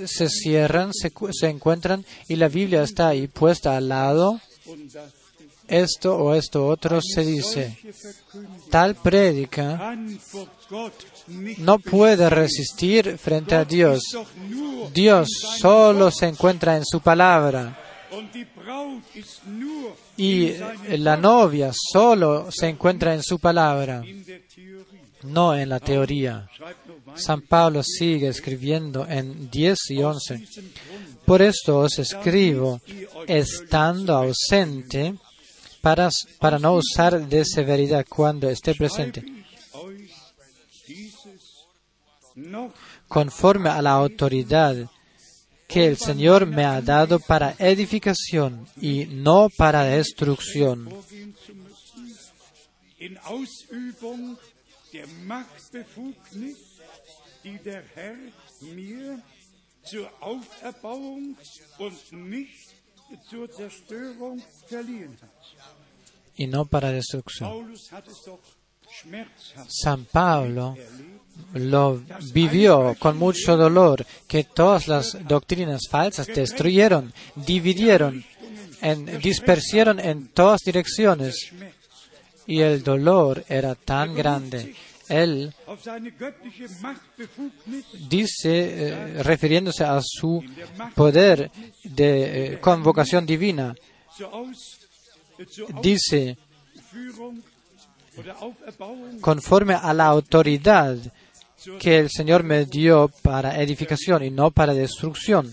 [0.04, 4.40] se cierran, se, se encuentran y la Biblia está ahí puesta al lado,
[5.68, 7.76] esto o esto otro se dice.
[8.70, 9.96] Tal prédica
[11.58, 14.02] no puede resistir frente a Dios.
[14.92, 17.78] Dios solo se encuentra en su palabra.
[20.16, 20.54] Y
[20.96, 24.02] la novia solo se encuentra en su palabra,
[25.24, 26.48] no en la teoría.
[27.14, 30.48] San Pablo sigue escribiendo en 10 y 11.
[31.24, 32.80] Por esto os escribo,
[33.26, 35.14] estando ausente,
[35.80, 36.08] para,
[36.40, 39.24] para no usar de severidad cuando esté presente,
[43.06, 44.76] conforme a la autoridad
[45.66, 50.88] que el Señor me ha dado para edificación y no para destrucción.
[66.36, 67.74] y no para destrucción.
[69.68, 70.76] San Pablo
[71.54, 78.24] lo vivió con mucho dolor, que todas las doctrinas falsas destruyeron, dividieron,
[78.82, 81.52] en, dispersieron en todas direcciones,
[82.46, 84.74] y el dolor era tan grande.
[85.08, 85.54] Él
[88.08, 90.42] dice, eh, refiriéndose a su
[90.94, 91.50] poder
[91.84, 93.74] de eh, convocación divina,
[95.80, 96.36] dice,
[99.20, 100.96] conforme a la autoridad
[101.80, 105.50] que el Señor me dio para edificación y no para destrucción.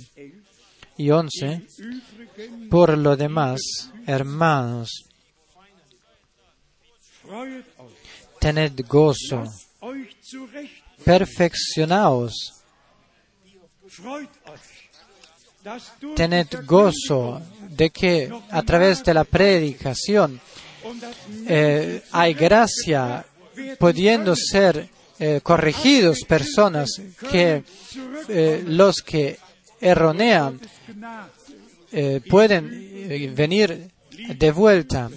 [0.98, 3.60] Y once, übrigen por lo demás,
[4.06, 4.90] hermanos,
[8.40, 9.44] tened gozo,
[11.04, 12.34] perfeccionaos,
[16.16, 20.40] tened gozo de que a través de la predicación
[21.48, 23.26] eh, hay gracia
[23.80, 24.90] pudiendo ser
[25.20, 26.90] eh, corregidos personas
[27.30, 27.64] que
[28.28, 29.38] eh, los que
[29.80, 30.60] erronean
[31.92, 33.92] eh, pueden venir
[34.36, 35.10] de vuelta.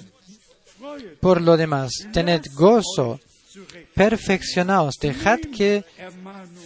[1.18, 3.20] Por lo demás, tened gozo,
[3.94, 5.84] perfeccionaos, dejad que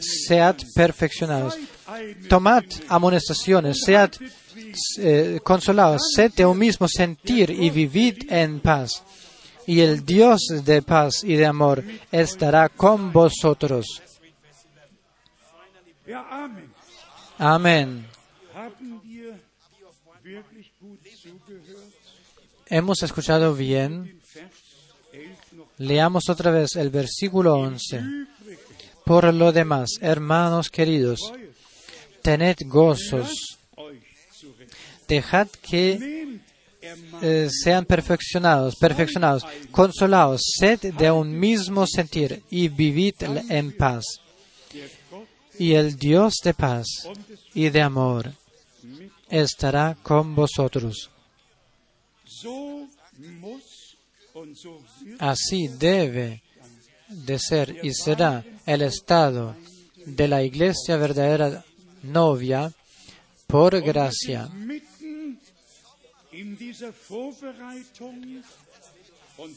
[0.01, 1.57] sead perfeccionados.
[2.28, 4.11] Tomad amonestaciones, sead
[5.45, 9.03] consolados, sed de un mismo sentir y vivid en paz.
[9.66, 14.02] Y el Dios de paz y de amor estará con vosotros.
[17.38, 18.06] Amén.
[22.66, 24.04] Hemos escuchado bien.
[24.04, 24.20] Den
[25.12, 27.96] Vers 11 noch Leamos otra vez el versículo 11.
[27.96, 28.58] übrig.
[29.04, 31.32] Por lo demás, hermanos queridos,
[32.22, 33.58] tened gozos,
[35.08, 36.38] dejad que
[36.83, 43.14] eh, sean perfeccionados, perfeccionados, consolados, sed de un mismo sentir y vivid
[43.49, 44.05] en paz.
[45.59, 46.87] Y el Dios de paz
[47.55, 48.33] y de amor
[49.28, 51.11] estará con vosotros.
[55.18, 56.43] Así debe
[57.09, 59.55] de ser y será el estado
[60.07, 61.64] de la iglesia verdadera
[62.03, 62.72] novia
[63.47, 64.49] por gracia.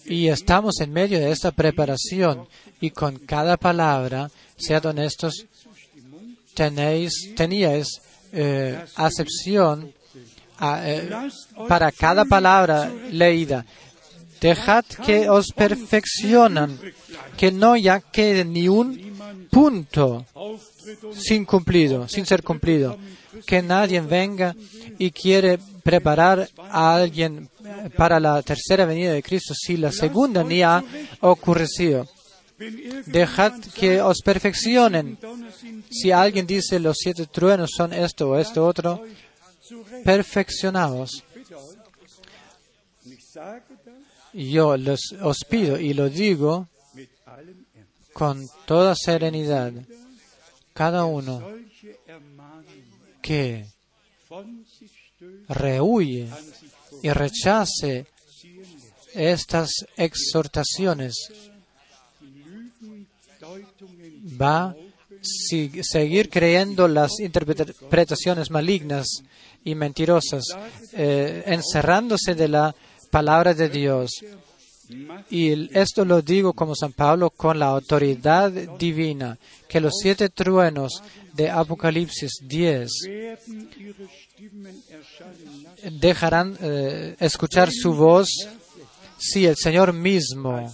[0.06, 2.48] Y estamos en medio de esta preparación
[2.80, 5.46] y con cada palabra, sean honestos,
[6.54, 7.88] tenéis, teníais
[8.32, 9.94] eh, acepción
[10.58, 11.10] a, eh,
[11.68, 13.66] para cada palabra leída.
[14.44, 16.78] Dejad que os perfeccionan,
[17.40, 18.88] que no ya quede ni un
[19.50, 20.26] punto
[21.16, 22.98] sin cumplido, sin ser cumplido.
[23.46, 24.54] Que nadie venga
[25.00, 27.50] y quiere preparar a alguien
[27.96, 30.84] para la tercera venida de Cristo si la segunda ni ha
[31.22, 32.06] ocurrido.
[33.06, 35.18] Dejad que os perfeccionen.
[35.90, 39.04] Si alguien dice los siete truenos son esto o esto otro,
[40.04, 41.24] perfeccionaos.
[44.34, 46.68] Yo los, os pido y lo digo
[48.14, 49.74] con toda serenidad.
[50.74, 51.42] Cada uno
[53.22, 53.66] que
[55.48, 56.30] rehuye
[57.02, 58.08] y rechace
[59.14, 61.14] estas exhortaciones
[64.42, 64.76] va a
[65.22, 69.08] seguir creyendo las interpretaciones malignas
[69.64, 70.44] y mentirosas,
[70.94, 72.76] eh, encerrándose de la
[73.14, 74.10] palabra de Dios.
[75.30, 79.38] Y esto lo digo como San Pablo con la autoridad divina,
[79.70, 81.02] que los siete truenos
[81.34, 86.00] de Apocalipsis 10 werden ihre Stimmen erschallen lassen.
[86.00, 88.30] dejarán eh, escuchar su voz
[89.26, 90.74] si el Señor mismo,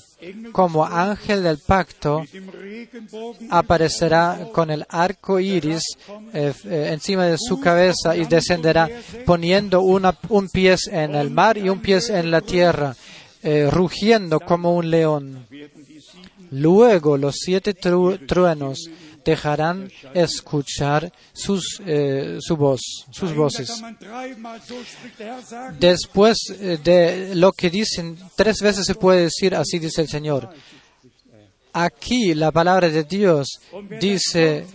[0.52, 2.24] como ángel del pacto,
[3.50, 5.84] aparecerá con el arco iris
[6.34, 8.90] eh, eh, encima de su cabeza y descenderá
[9.26, 12.96] poniendo un pie en el mar y un pie en la tierra,
[13.44, 15.46] eh, rugiendo como un león.
[16.52, 18.90] Luego los siete tru- truenos
[19.24, 23.82] dejarán escuchar sus, eh, su voz, sus voces.
[25.80, 30.50] Después eh, de lo que dicen, tres veces se puede decir, así dice el Señor.
[31.72, 33.60] Aquí la palabra de Dios
[34.00, 34.66] dice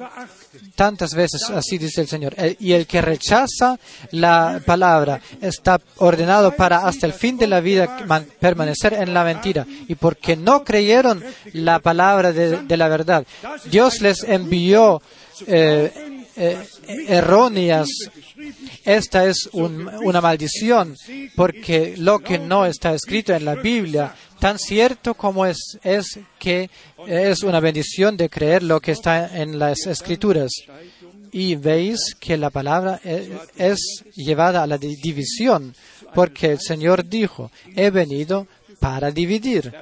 [0.76, 2.34] tantas veces, así dice el Señor.
[2.36, 3.78] El- y el que rechaza
[4.12, 9.24] la palabra está ordenado para hasta el fin de la vida man- permanecer en la
[9.24, 9.66] mentira.
[9.88, 11.22] Y porque no creyeron
[11.52, 13.26] la palabra de, de la verdad,
[13.70, 15.02] Dios les envió
[15.46, 16.58] eh, eh,
[17.08, 17.88] erróneas.
[18.84, 20.96] Esta es un- una maldición,
[21.36, 26.68] porque lo que no está escrito en la Biblia, tan cierto como es, es que
[27.06, 30.50] es una bendición de creer lo que está en las escrituras.
[31.32, 33.80] Y veis que la palabra e- es
[34.14, 35.74] llevada a la di- división,
[36.14, 38.46] porque el Señor dijo, he venido
[38.78, 39.72] para dividir,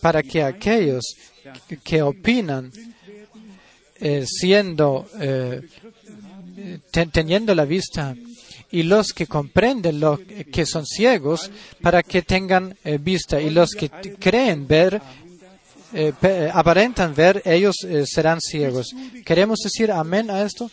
[0.00, 1.02] para que aquellos
[1.68, 2.70] que- que opinan,
[4.00, 5.62] eh, siendo, eh,
[6.90, 8.14] te- teniendo la vista,
[8.70, 10.18] y los que comprenden lo
[10.52, 13.88] que son ciegos, para que tengan eh, vista, y los que
[14.18, 15.00] creen ver,
[16.52, 17.76] aparentan ver, ellos
[18.06, 18.88] serán ciegos.
[19.24, 20.68] ¿Queremos decir amén a esto?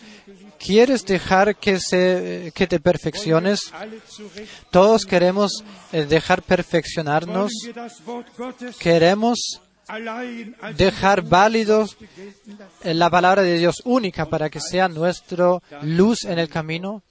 [0.58, 3.60] ¿Quieres dejar que, se, que te perfecciones?
[4.72, 7.52] Todos queremos dejar perfeccionarnos.
[8.80, 9.62] Queremos
[10.78, 11.88] dejar válido
[12.84, 17.04] eh, la palabra de Dios única para que sea nuestro luz en el camino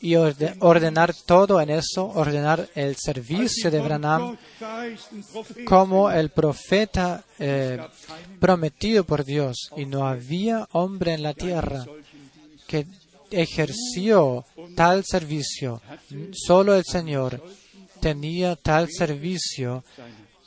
[0.00, 4.36] y orde- ordenar todo en eso, ordenar el servicio de Branham
[5.64, 7.80] como el profeta eh,
[8.38, 9.70] prometido por Dios.
[9.76, 11.84] Y no había hombre en la tierra
[12.66, 12.86] que
[13.30, 15.80] ejerció tal servicio.
[16.32, 17.42] Solo el Señor
[18.00, 19.82] tenía tal servicio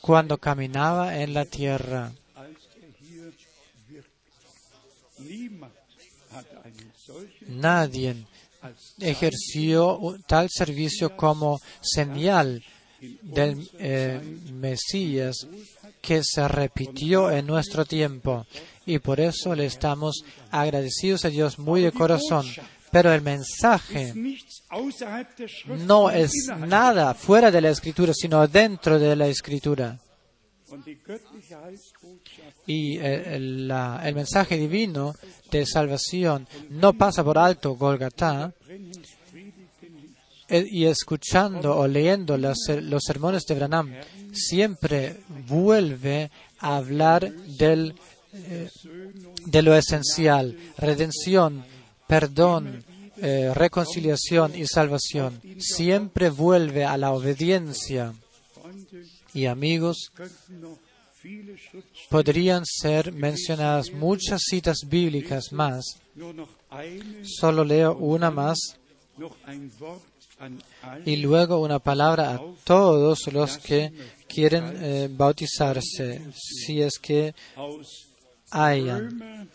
[0.00, 2.12] cuando caminaba en la tierra.
[5.18, 5.70] er
[7.48, 8.16] Nadie
[8.98, 12.62] ejerció tal servicio como señal
[13.22, 14.20] del eh,
[14.52, 15.46] Mesías
[16.00, 18.46] que se repitió en nuestro tiempo.
[18.86, 22.46] Y por eso le estamos agradecidos a Dios muy de corazón.
[22.92, 24.12] Pero el mensaje
[25.86, 26.32] no es
[26.66, 29.98] nada fuera de la escritura, sino dentro de la escritura.
[32.66, 35.14] Y eh, el, la- el mensaje divino
[35.50, 38.52] de salvación no pasa por alto Golgatá
[40.48, 43.94] eh, y escuchando o leyendo las- los sermones de Branham,
[44.32, 45.16] siempre
[45.48, 46.30] vuelve
[46.60, 47.94] a hablar del,
[48.32, 48.68] eh,
[49.46, 51.64] de lo esencial, redención,
[52.10, 52.84] perdón,
[53.18, 55.40] eh, reconciliación y salvación.
[55.58, 58.12] Siempre vuelve a la obediencia.
[59.32, 60.10] Y amigos,
[62.08, 65.84] podrían ser mencionadas muchas citas bíblicas más.
[67.22, 68.58] Solo leo una más
[71.04, 73.92] y luego una palabra a todos los que
[74.26, 77.34] quieren eh, bautizarse, si es que
[78.50, 79.48] hayan.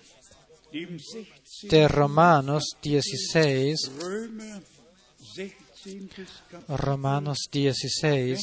[1.64, 1.70] Römer, dem 16.
[1.70, 4.62] De Romanos 16, Römer
[5.36, 5.66] 16.
[5.86, 6.26] Kapitel,
[6.68, 8.38] Romanos 16,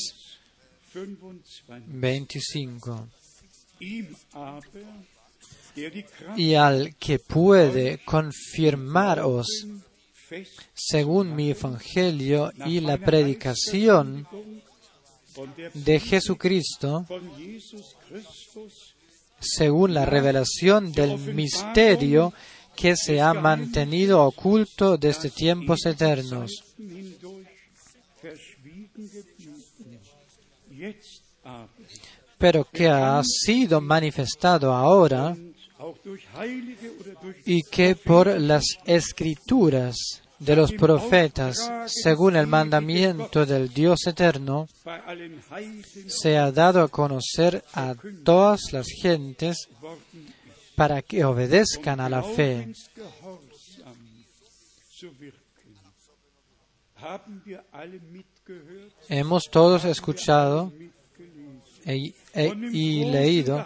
[0.92, 1.82] 25.
[1.86, 3.08] 25.
[3.80, 4.62] Ihm aber,
[5.74, 9.48] der die Kraft Y al que puede confirmaros
[10.74, 14.26] según mi evangelio y la predicación
[15.74, 17.06] de Jesucristo,
[19.40, 22.32] según la revelación del misterio
[22.74, 26.50] que se ha mantenido oculto desde tiempos eternos,
[32.38, 35.36] pero que ha sido manifestado ahora
[37.44, 44.66] y que por las escrituras de los profetas, según el mandamiento del Dios eterno,
[46.08, 47.94] se ha dado a conocer a
[48.24, 49.68] todas las gentes
[50.82, 52.72] para que obedezcan a la fe.
[59.08, 60.72] Hemos todos escuchado
[61.84, 63.64] e- e- y leído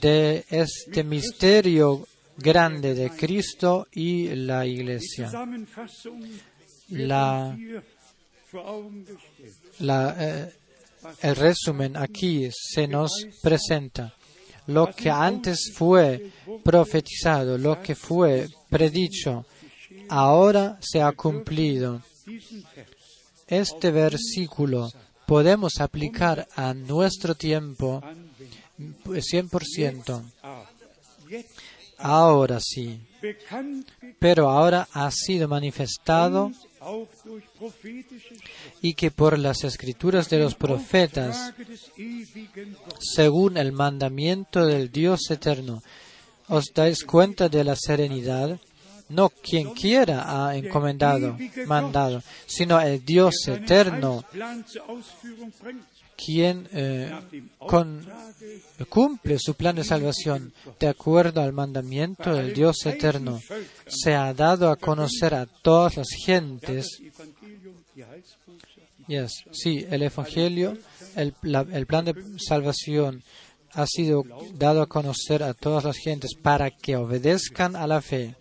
[0.00, 2.06] de este misterio
[2.38, 5.30] grande de Cristo y la Iglesia.
[9.80, 10.52] La, eh,
[11.20, 13.10] el resumen aquí se nos
[13.42, 14.14] presenta.
[14.66, 16.30] Lo que antes fue
[16.62, 19.44] profetizado, lo que fue predicho,
[20.08, 22.02] ahora se ha cumplido.
[23.46, 24.90] Este versículo
[25.26, 28.32] podemos aplicar a nuestro tiempo anwenden.
[28.78, 30.22] 100%.
[30.42, 30.64] Ah,
[31.28, 31.60] jetzt
[32.02, 33.00] Ahora sí.
[34.18, 36.50] Pero ahora ha sido manifestado
[38.80, 41.54] y que por las escrituras de los profetas,
[42.98, 45.82] según el mandamiento del Dios eterno,
[46.48, 48.58] os dais cuenta de la serenidad,
[49.08, 54.24] no quien quiera ha encomendado, mandado, sino el Dios eterno,
[56.16, 57.10] Quien eh,
[58.88, 63.40] cumple su plan de salvación de acuerdo al mandamiento del Dios eterno.
[63.86, 67.00] Se ha dado a conocer a todas las gentes
[69.06, 70.78] Yes, sí, el Evangelio,
[71.16, 73.22] el, el plan de salvación
[73.72, 74.22] ha sido
[74.54, 78.36] dado a conocer a todas las gentes para que obedezcan a la fe.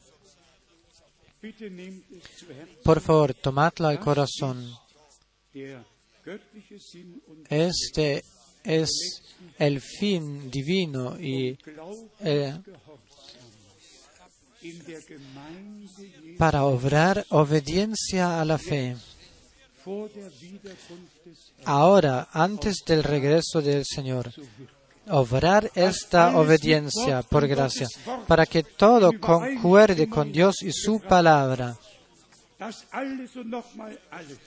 [2.83, 4.77] Por favor, tomadlo al corazón.
[7.49, 8.23] Este
[8.63, 8.91] es
[9.57, 11.57] el fin divino y
[12.19, 12.53] eh,
[16.37, 18.95] para obrar obediencia a la fe.
[21.65, 24.31] Ahora, antes del regreso del Señor,
[25.09, 27.87] obrar esta obediencia por gracia,
[28.27, 31.75] para que todo concuerde con Dios y su palabra.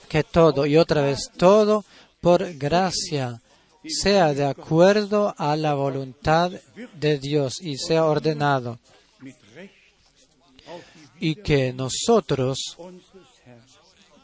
[0.09, 1.85] Que todo y otra vez todo
[2.21, 3.41] por gracia
[3.89, 6.53] sea de acuerdo a la voluntad
[6.95, 8.79] de Dios y sea ordenado.
[11.21, 12.77] Y que nosotros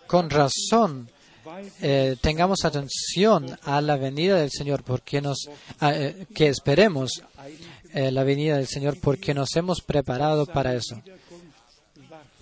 [0.06, 1.08] con razón
[1.80, 5.48] eh, tengamos atención a la venida del Señor porque nos
[5.80, 7.22] eh, que esperemos
[7.92, 11.02] eh, la venida del Señor porque nos hemos preparado para eso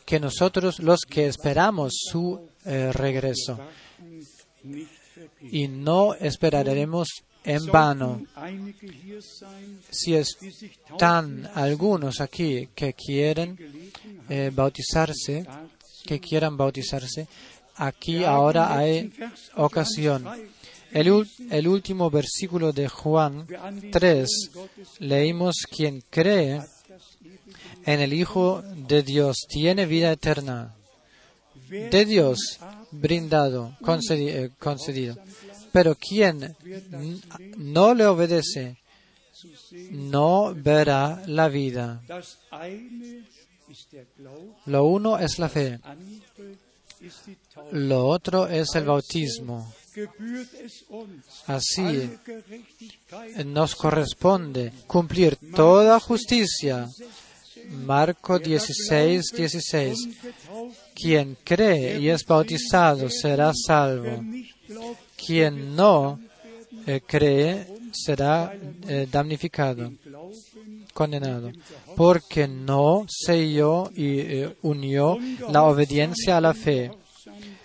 [0.09, 3.59] que nosotros los que esperamos su eh, regreso
[5.43, 7.09] y no esperaremos
[7.45, 8.23] en vano
[9.91, 13.59] si están algunos aquí que quieren
[14.31, 15.47] eh, bautizarse,
[16.07, 17.29] que quieran bautizarse,
[17.77, 19.13] aquí ahora hay
[19.57, 20.25] ocasión.
[20.91, 23.47] El, el último versículo de Juan
[23.93, 24.29] 3
[25.01, 26.63] leímos quien cree
[27.89, 30.75] en el Hijo de Dios tiene vida eterna.
[31.71, 32.59] De Dios
[32.91, 33.75] brindado,
[34.11, 35.17] eh, concedido.
[35.73, 36.55] Pero quien
[37.57, 38.77] no le obedece,
[39.91, 42.03] no verá la vida.
[44.67, 45.81] Lo uno es la fe,
[47.73, 49.73] lo otro es el bautismo.
[51.47, 52.11] Así
[53.47, 56.87] nos corresponde cumplir toda justicia.
[57.71, 60.05] Marco 16, 16.
[60.05, 64.21] und getauft, Quien cree y es bautizado será salvo.
[65.17, 66.19] Quien no
[66.87, 68.53] eh, cree será
[68.89, 69.93] eh, damnificado,
[70.93, 71.53] condenado,
[71.97, 75.19] porque no selló y eh, unió
[75.51, 76.91] la obediencia a la fe.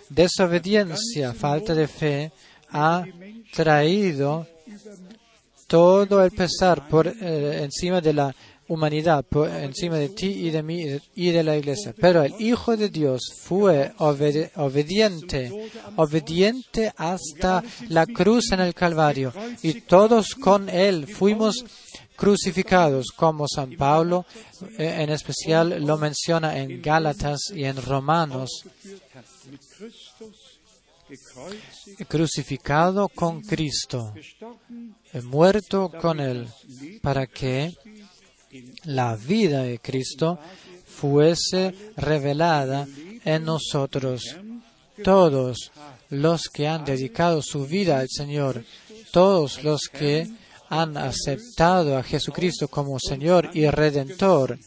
[0.08, 2.32] Desobediencia, falta de fe,
[2.70, 3.04] ha
[3.52, 4.46] traído
[5.66, 8.34] todo el pesar por encima de la
[8.68, 10.84] humanidad, por encima de ti y de mí
[11.14, 11.94] y de la iglesia.
[12.00, 19.32] Pero el Hijo de Dios fue obediente, obediente hasta la cruz en el Calvario.
[19.62, 21.64] Y todos con él fuimos
[22.16, 24.24] crucificados, como San Pablo
[24.78, 28.64] eh, en especial lo menciona en Gálatas y en Romanos.
[32.08, 34.14] crucificado con Cristo,
[35.12, 36.48] eh, muerto con Él,
[37.02, 37.74] para que
[38.84, 40.38] la vida de Cristo
[40.86, 42.86] fuese revelada
[43.24, 44.36] en nosotros.
[45.02, 45.72] Todos
[46.10, 48.64] los que han dedicado su vida al Señor,
[49.10, 50.28] todos los que
[50.68, 54.58] han aceptado a Jesucristo como Señor y Redentor,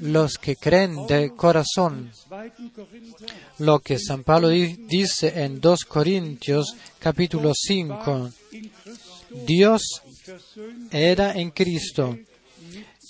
[0.00, 2.26] los que creen de corazón 2.
[2.74, 2.86] Korinther,
[3.58, 8.30] lo que San Pablo di- dice en 2 Corintios capítulo 5.
[8.52, 9.82] in Christus Dios
[10.90, 12.16] era en Cristo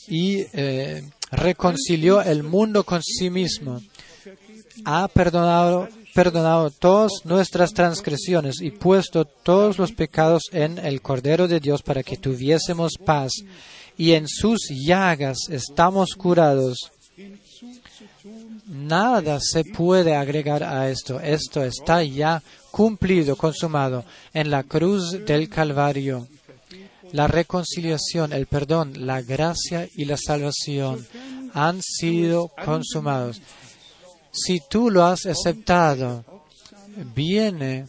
[0.08, 3.80] y eh, reconcilió el mundo con sí mismo.
[4.84, 11.60] Ha perdonado, perdonado todas nuestras transgresiones y puesto todos los pecados en el Cordero de
[11.60, 13.32] Dios para que tuviésemos paz.
[13.96, 16.90] Y en sus llagas estamos curados.
[18.66, 21.18] Nada se puede agregar a esto.
[21.20, 26.28] Esto está ya cumplido, consumado en la cruz del Calvario.
[27.12, 31.06] La reconciliación, el perdón, la gracia y la salvación
[31.54, 33.40] han sido consumados.
[34.32, 36.24] Si tú lo has aceptado,
[37.14, 37.86] viene,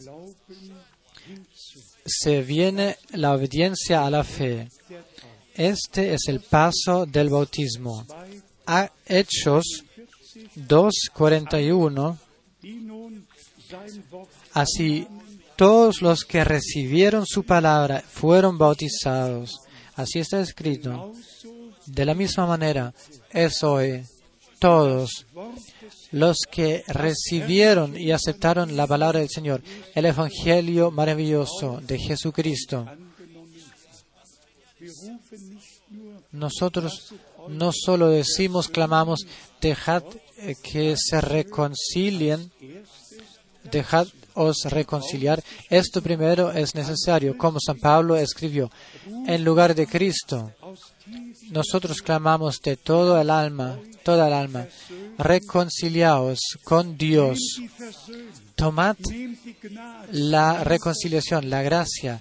[2.06, 4.68] se viene la obediencia a la fe.
[5.54, 8.06] Este es el paso del bautismo.
[8.66, 9.84] A Hechos
[10.56, 12.16] 2.41
[12.62, 13.26] die nun
[13.68, 15.06] sein Wort Así
[15.60, 19.60] todos los que recibieron su palabra fueron bautizados.
[19.94, 21.12] Así está escrito.
[21.84, 22.94] De la misma manera
[23.30, 24.02] es hoy
[24.58, 25.26] todos
[26.12, 29.62] los que recibieron y aceptaron la palabra del Señor,
[29.94, 32.86] el Evangelio maravilloso de Jesucristo.
[36.32, 37.12] Nosotros
[37.48, 39.26] no solo decimos, clamamos,
[39.60, 40.04] dejad
[40.38, 42.50] eh, que se reconcilien,
[43.70, 45.42] dejad os reconciliar.
[45.68, 48.70] Esto primero es necesario, como San Pablo escribió,
[49.26, 50.52] en lugar de Cristo.
[51.50, 54.66] Nosotros clamamos de todo el alma, toda el alma,
[55.18, 57.38] reconciliaos con Dios.
[58.54, 58.96] Tomad
[60.12, 62.20] la reconciliación, la gracia,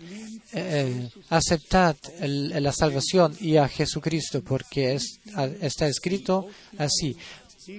[0.52, 4.98] eh, aceptad la salvación y a Jesucristo, porque
[5.62, 6.48] está escrito
[6.78, 7.16] así.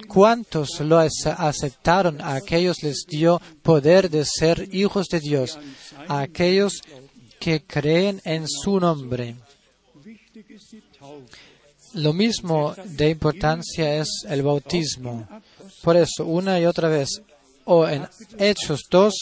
[0.08, 2.20] ¿Cuántos lo aceptaron?
[2.20, 5.58] A aquellos les dio poder de ser hijos de Dios,
[6.08, 6.80] a aquellos
[7.38, 9.36] que creen en su nombre.
[11.94, 15.26] Lo mismo de importancia es el bautismo.
[15.82, 17.22] Por eso, una y otra vez,
[17.64, 18.06] o en
[18.38, 19.14] Hechos 2,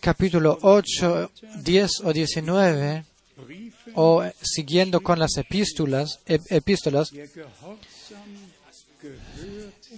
[0.00, 1.30] capítulo 8,
[1.62, 3.04] 10 o 19,
[3.46, 7.10] Briefe o siguiendo con las epístolas, ep- epístolas,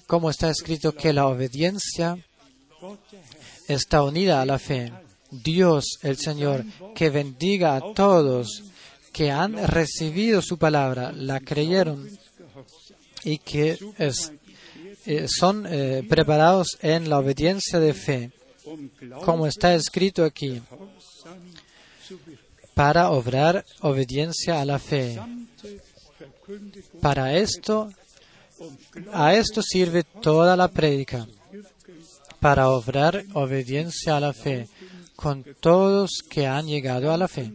[0.09, 2.19] como está escrito que la obediencia
[3.69, 4.91] está unida a la fe.
[5.31, 6.65] Dios, el Señor,
[6.95, 8.65] que bendiga a todos
[9.13, 12.09] que han recibido su palabra, la creyeron
[13.23, 18.31] y que eh, son eh, preparados en la obediencia de fe,
[19.27, 20.63] como está escrito aquí,
[22.73, 25.21] para obrar obediencia a la fe.
[27.03, 27.91] Para esto,
[29.13, 31.27] a esto sirve toda la prédica,
[32.41, 34.69] para obrar obediencia a la fe,
[35.17, 37.53] con todos que han llegado a la fe.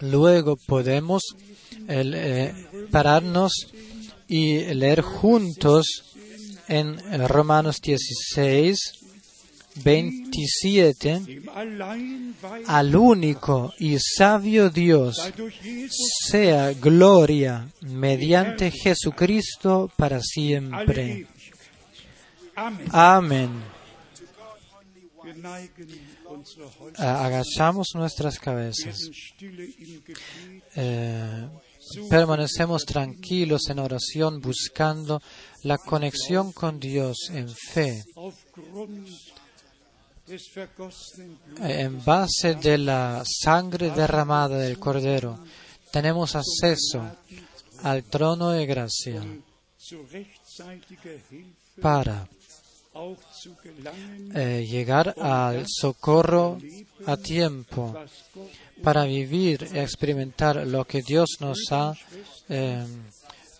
[0.00, 1.22] Luego podemos
[1.88, 2.54] eh,
[2.90, 3.52] pararnos
[4.28, 5.86] y leer juntos
[6.68, 6.98] en
[7.28, 9.01] Romanos 16,
[9.76, 15.16] 27, dem allein weisen, al único y sabio Dios,
[16.28, 21.26] sea gloria mediante Jesucristo para siempre.
[22.90, 23.50] Amén.
[26.98, 29.10] Agachamos nuestras cabezas.
[30.74, 31.48] Eh,
[32.08, 35.20] permanecemos tranquilos en oración buscando
[35.62, 38.04] la conexión con Dios en fe,
[41.58, 45.38] en base de la sangre derramada del Cordero.
[45.90, 47.02] Tenemos acceso
[47.82, 49.22] al trono de gracia
[51.80, 52.28] para
[54.34, 56.58] eh, llegar al socorro
[57.06, 57.94] a tiempo,
[58.82, 61.94] para vivir y experimentar lo que Dios nos ha
[62.48, 62.86] eh,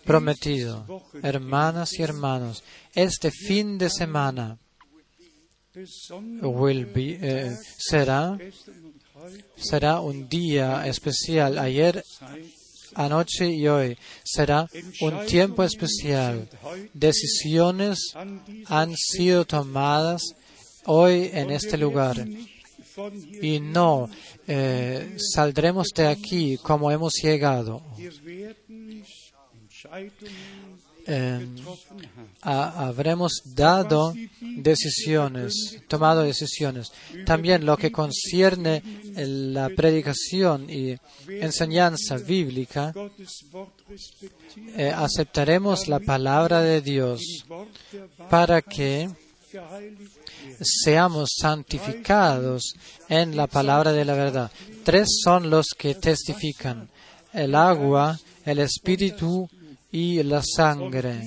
[0.05, 0.85] prometido.
[1.21, 2.63] Hermanas y hermanos,
[2.93, 4.57] este fin de semana
[7.21, 8.37] eh, será,
[9.55, 11.57] será un día especial.
[11.57, 12.03] Ayer,
[12.93, 14.67] anoche y hoy será
[15.01, 16.47] un tiempo especial.
[16.93, 18.13] Decisiones
[18.67, 20.35] han sido tomadas
[20.85, 22.23] hoy en este lugar
[23.41, 24.09] y no
[24.47, 27.81] eh, saldremos de aquí como hemos llegado.
[32.41, 36.91] Ha- habremos dado decisiones, tomado decisiones.
[37.25, 38.81] También lo que concierne
[39.15, 40.95] la predicación y
[41.27, 42.93] enseñanza bíblica,
[44.77, 47.21] eh, aceptaremos la palabra de Dios
[48.29, 49.09] para que
[50.61, 52.73] seamos santificados
[53.09, 54.51] en la palabra de la verdad.
[54.83, 56.89] Tres son los que testifican,
[57.33, 59.47] el agua, el espíritu
[59.93, 61.21] y la sangre.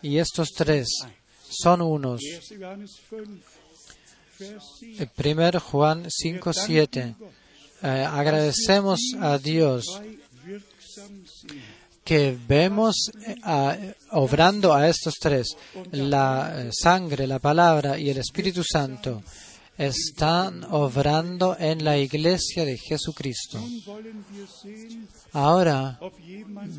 [0.00, 0.88] Y estos tres
[1.50, 2.22] son unos.
[2.22, 2.58] 1.
[2.58, 3.24] Johannes 5,
[4.38, 5.02] Vers 7.
[5.02, 7.14] El primer Juan 5, 7.
[7.82, 9.84] Eh, agradecemos a Dios
[12.04, 13.76] que vemos eh, a-
[14.12, 15.56] obrando a estos tres,
[15.92, 19.22] la eh, sangre, la palabra y el Espíritu Santo,
[19.78, 23.58] están obrando en la iglesia de Jesucristo.
[25.32, 25.98] Ahora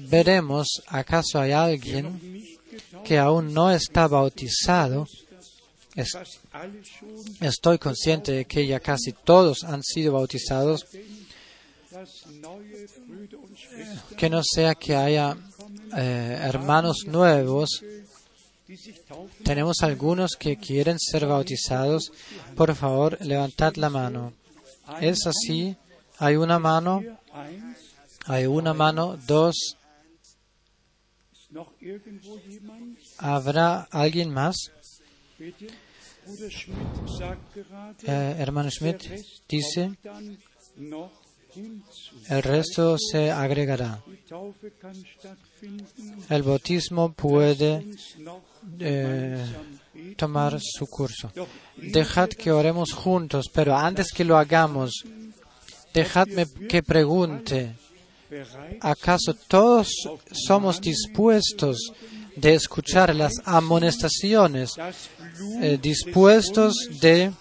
[0.10, 2.60] veremos acaso hay alguien
[3.06, 5.08] que aún no está bautizado.
[7.40, 10.86] Estoy consciente de que ya casi todos han sido bautizados,
[14.18, 15.38] que no sea que haya
[15.98, 17.82] eh, hermanos nuevos.
[19.44, 22.12] Tenemos algunos que quieren ser bautizados.
[22.56, 24.34] Por favor, levantad la mano.
[25.02, 25.76] Es así.
[26.18, 27.02] Hay una mano,
[28.26, 29.78] hay una mano, dos.
[33.18, 34.72] ¿Habrá alguien más?
[38.04, 39.02] Eh, hermano Schmidt
[39.48, 39.98] dice,
[42.30, 44.04] el resto se agregará.
[46.30, 47.86] El bautismo puede
[48.80, 49.46] eh,
[50.16, 51.32] tomar su curso.
[51.78, 55.04] Dejad que oremos juntos, pero antes que lo hagamos,
[55.94, 57.76] dejadme que pregunte,
[58.82, 59.90] ¿acaso todos
[60.32, 61.92] somos dispuestos
[62.36, 64.72] de escuchar las amonestaciones,
[65.62, 67.32] eh, dispuestos de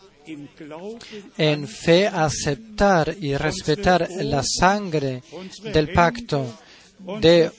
[1.38, 5.22] en fe aceptar y respetar la sangre
[5.72, 6.58] del pacto,
[7.20, 7.50] de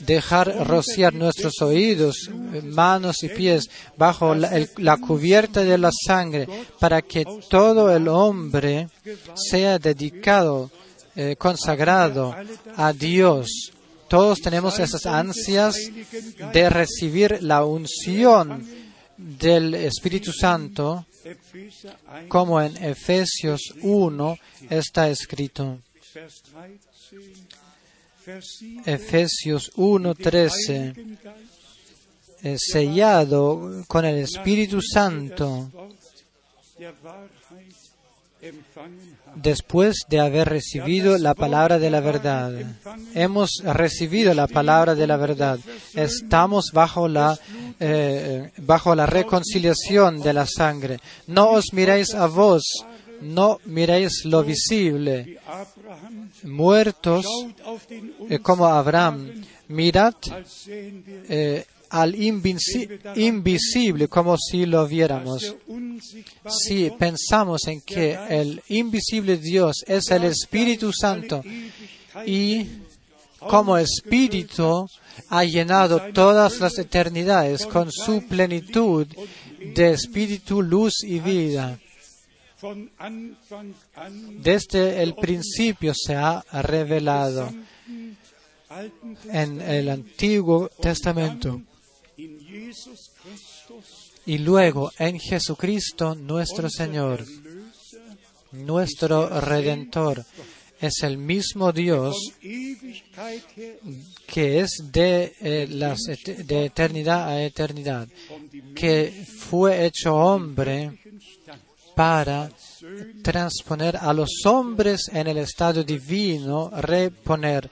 [0.00, 2.30] dejar rociar nuestros oídos,
[2.64, 6.48] manos y pies bajo la, cubierta de la sangre
[6.78, 8.88] para que todo el hombre
[9.34, 10.70] sea dedicado,
[11.14, 12.34] eh, consagrado
[12.76, 13.72] a Dios.
[14.08, 15.76] Todos tenemos esas ansias
[16.52, 18.64] de recibir la unción
[19.16, 24.38] del Espíritu Santo, Epheser 1, como en Efesios 1
[24.70, 25.80] está escrito.
[26.14, 27.56] Vers 13, Vers 7,
[28.84, 35.70] Efesios 1:13, Heiligen Geist, eh, sellado con el Espíritu Santo,
[39.36, 42.52] después de haber recibido la palabra de la verdad.
[43.14, 45.58] Hemos recibido la palabra de la verdad.
[45.94, 47.38] Estamos bajo la,
[47.78, 50.98] eh, bajo la reconciliación de la sangre.
[51.28, 52.84] No os miréis a vos,
[53.22, 55.38] no miréis lo visible.
[56.44, 57.26] Muertos
[58.28, 60.14] eh, como Abraham, mirad
[60.68, 65.54] eh, al invisible como si lo viéramos.
[66.48, 71.42] Si pensamos en que el invisible Dios es el Espíritu Santo
[72.26, 72.66] y
[73.38, 74.86] como Espíritu
[75.28, 79.06] ha llenado todas las eternidades con su plenitud
[79.74, 81.78] de Espíritu, luz y vida.
[84.38, 87.52] Desde el principio se ha revelado
[89.30, 91.62] en el Antiguo Testamento
[94.26, 97.24] y luego en Jesucristo nuestro Señor,
[98.52, 100.24] nuestro Redentor.
[100.78, 102.16] Es el mismo Dios
[104.26, 105.94] que es de, eh,
[106.48, 108.06] eternidad a eternidad,
[108.74, 110.98] que fue hecho hombre
[111.96, 112.50] para
[113.22, 117.70] transponer a los hombres en el estado divino, reponer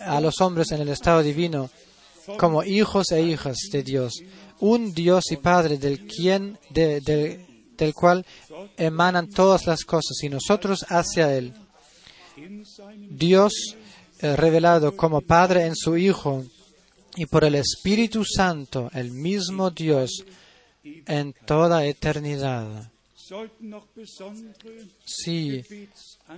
[0.00, 1.70] a los hombres en el estado divino
[2.36, 4.12] como hijos e hijas de Dios,
[4.58, 7.46] un Dios y Padre del quien de- de-
[7.78, 8.26] del cual
[8.76, 11.54] emanan todas las cosas y nosotros hacia él.
[13.10, 13.52] Dios
[14.22, 16.44] eh, revelado como Padre en su Hijo
[17.16, 20.24] y por el Espíritu Santo, el mismo Dios
[21.06, 22.90] en toda eternidad.
[25.04, 25.64] Si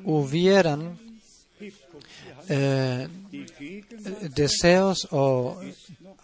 [0.04, 0.98] hubieran
[2.48, 3.08] eh,
[4.34, 5.60] deseos o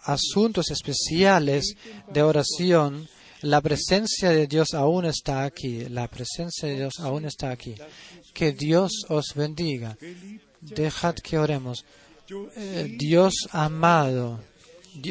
[0.03, 1.75] asuntos especiales
[2.11, 3.07] de oración,
[3.41, 5.87] la presencia de Dios aún está aquí.
[5.89, 7.75] La presencia de Dios aún está aquí.
[8.33, 9.97] Que Dios os bendiga.
[10.61, 11.85] Dejad que oremos.
[12.55, 14.39] Eh, Dios amado,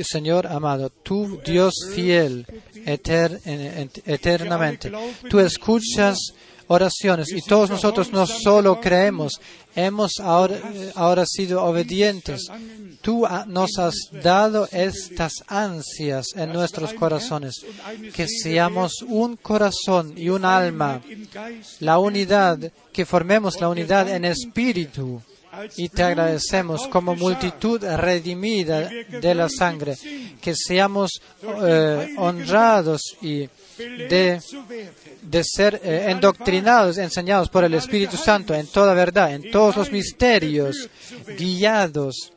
[0.05, 2.47] Señor amado, tú Dios fiel
[2.87, 4.91] eter- en- en- eternamente,
[5.31, 6.19] tú escuchas
[6.71, 9.41] oraciones y todos nosotros no solo creemos,
[9.75, 10.61] hemos ahora,
[10.95, 12.47] ahora sido obedientes.
[13.01, 17.55] Tú nos has dado estas ansias en nuestros corazones,
[18.15, 21.01] que seamos un corazón y un alma,
[21.81, 22.59] la unidad,
[22.93, 25.23] que formemos la unidad en espíritu.
[25.77, 29.97] Y te agradecemos como multitud redimida de la sangre,
[30.41, 34.41] que seamos eh, honrados y de,
[35.23, 39.91] de ser eh, endoctrinados, enseñados por el Espíritu Santo en toda verdad, en todos los
[39.91, 40.89] misterios,
[41.39, 42.33] guiados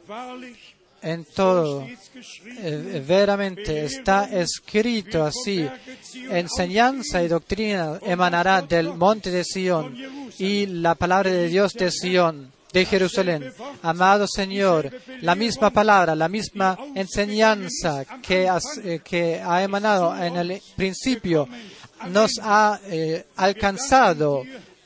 [1.01, 1.88] en todo.
[2.63, 5.67] Eh, veramente está escrito así.
[6.29, 9.95] Enseñanza y doctrina emanará del monte de Sión
[10.38, 13.53] y la palabra de Dios de Sión, de Jerusalén.
[13.81, 14.91] Amado Señor,
[15.22, 18.49] la misma palabra, la misma enseñanza que,
[18.84, 21.48] eh, ha emanado en el principio
[22.10, 24.43] nos ha eh, alcanzado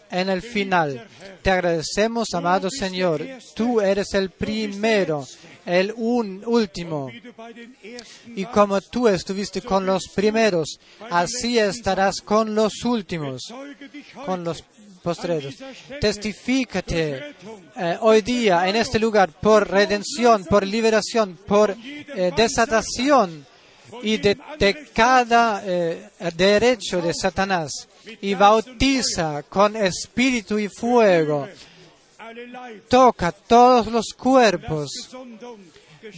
[0.10, 1.08] en el final.
[1.42, 3.26] Te agradecemos, amado Señor.
[3.54, 5.28] Tú eres el primero,
[5.66, 7.10] el un, último.
[8.36, 10.80] Y como tú estuviste con los primeros,
[11.10, 13.54] así estarás con los últimos,
[14.26, 14.64] con los
[15.06, 15.54] postreros.
[16.02, 17.36] Testifícate
[17.76, 23.46] eh, hoy día en este lugar por redención, por liberación, por eh, desatación
[24.02, 27.70] y de, de cada eh, derecho de Satanás.
[28.22, 31.48] Y bautiza con espíritu y fuego.
[32.90, 34.90] Toca todos los cuerpos.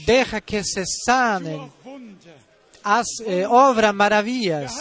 [0.05, 1.69] Deja que se sanen.
[2.84, 4.72] Haz eh, obra maravillas,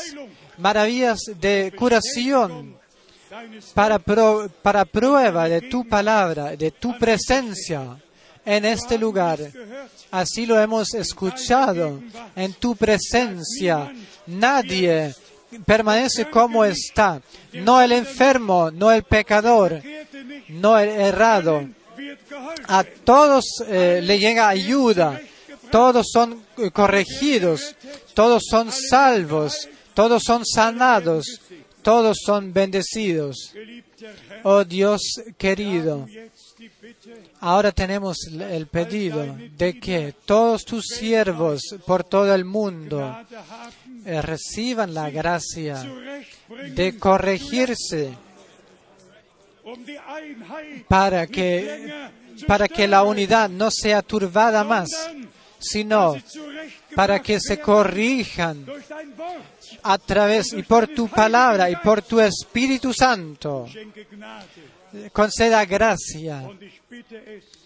[0.58, 2.75] maravillas de curación
[3.74, 7.96] para, para prueba de tu palabra, de tu presencia
[8.44, 9.38] en este lugar.
[10.10, 12.00] Así lo hemos escuchado
[12.34, 13.92] en tu presencia.
[14.26, 15.14] Nadie
[15.64, 17.20] permanece como está,
[17.52, 19.82] no el enfermo, no el pecador,
[20.48, 21.68] no el errado.
[22.68, 25.20] A todos eh, le llega ayuda,
[25.70, 27.74] todos son eh, corregidos,
[28.14, 31.40] todos son salvos, todos son sanados,
[31.86, 33.54] todos son bendecidos.
[34.42, 35.00] Oh Dios
[35.38, 36.08] querido,
[37.38, 43.16] ahora tenemos el pedido de que todos tus siervos por todo el mundo
[44.04, 45.80] eh, reciban la gracia
[46.74, 48.10] de corregirse
[50.88, 52.08] para que,
[52.48, 54.88] para que la unidad no sea turbada más,
[55.60, 56.16] sino
[56.96, 58.66] para que se corrijan.
[59.82, 63.66] A través y por tu palabra y por tu Espíritu Santo.
[65.12, 66.48] Conceda gracia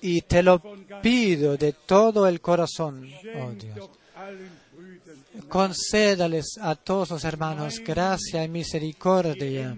[0.01, 0.61] y te lo
[1.03, 3.91] pido de todo el corazón, oh Dios.
[5.49, 9.77] Concédales a todos los hermanos gracia y misericordia,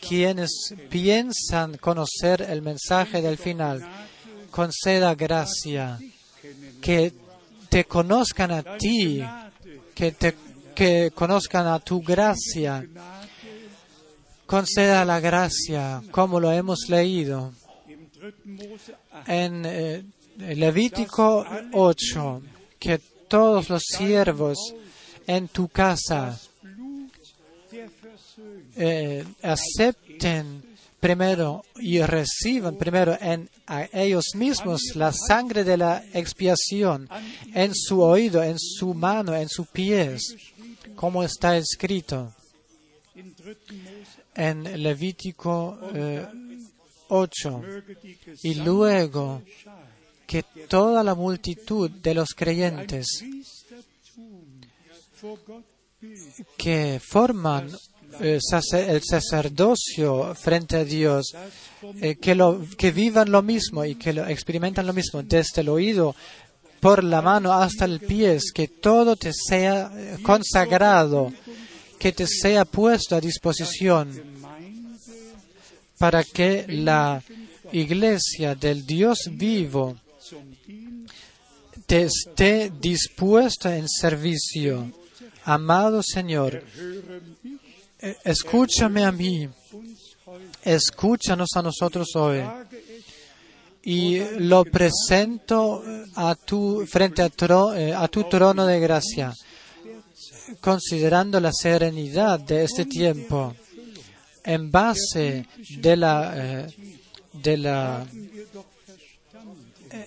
[0.00, 3.82] quienes piensan conocer el mensaje del final.
[4.50, 5.98] Conceda gracia,
[6.80, 7.12] que
[7.68, 9.22] te conozcan a ti,
[9.94, 10.34] que, te,
[10.74, 12.86] que conozcan a tu gracia.
[14.46, 17.52] Conceda la gracia, como lo hemos leído
[19.26, 20.04] en eh,
[20.38, 22.42] Levítico 8
[22.78, 24.74] que todos los siervos
[25.26, 26.38] en tu casa
[28.76, 30.62] eh, acepten
[31.00, 37.08] primero y reciban primero en a ellos mismos la sangre de la expiación
[37.54, 40.36] en su oído, en su mano, en sus pies,
[40.96, 42.34] como está escrito
[44.34, 46.26] en Levítico eh,
[47.08, 47.62] 8.
[48.42, 49.42] Y luego
[50.26, 53.22] que toda la multitud de los creyentes
[56.56, 57.68] que forman
[58.20, 58.38] eh,
[58.72, 61.34] el sacerdocio frente a Dios,
[62.00, 65.68] eh, que, lo, que vivan lo mismo y que lo experimentan lo mismo, desde el
[65.68, 66.14] oído
[66.82, 71.32] por la mano hasta el pie, que todo te sea eh, consagrado,
[71.96, 74.20] que te sea puesto a disposición
[75.96, 77.22] para que la
[77.70, 79.96] iglesia del Dios vivo
[81.86, 84.90] te esté dispuesta en servicio.
[85.44, 86.64] Amado Señor,
[88.00, 89.48] eh, escúchame a mí,
[90.64, 92.42] escúchanos a nosotros hoy.
[93.84, 95.82] Y lo presento
[96.14, 99.34] a tu, frente a, tro- eh, a tu trono de gracia,
[100.60, 103.54] considerando la serenidad de este tiempo,
[104.44, 105.46] en base
[105.78, 106.66] de la, eh,
[107.32, 108.06] de la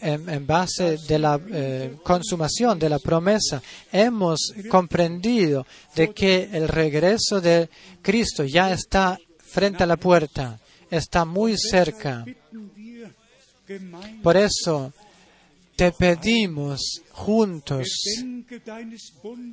[0.02, 3.62] en, en base de la eh, consumación de la promesa,
[3.92, 5.66] hemos comprendido
[5.96, 7.70] de que el regreso de
[8.02, 12.26] Cristo ya está frente a la puerta, está muy cerca.
[14.22, 14.94] Por eso
[15.76, 17.88] te pedimos juntos,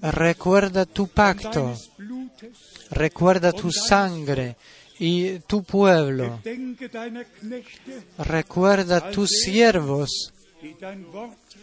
[0.03, 1.75] recuerda tu pacto,
[2.91, 4.57] recuerda tu sangre
[4.99, 6.41] y tu pueblo,
[8.19, 10.33] recuerda tus siervos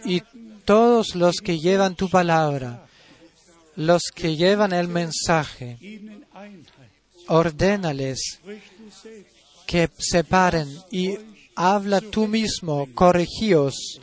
[0.04, 0.22] y
[0.66, 2.86] todos los que llevan tu palabra,
[3.76, 5.78] los que llevan el mensaje,
[7.28, 8.40] ordénales
[9.66, 11.18] que se paren y
[11.60, 14.00] habla tú mismo, corregíos,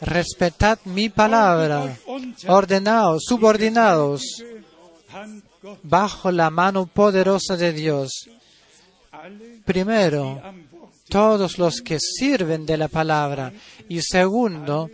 [0.00, 1.96] respetad mi palabra,
[2.48, 4.42] ordenaos, subordinados,
[5.84, 8.28] bajo la mano poderosa de Dios.
[9.64, 10.42] Primero,
[11.08, 13.52] todos los que sirven de la palabra.
[13.88, 14.90] Y segundo,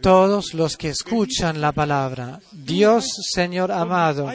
[0.00, 2.38] todos los que escuchan la palabra.
[2.52, 4.30] Dios, Señor amado,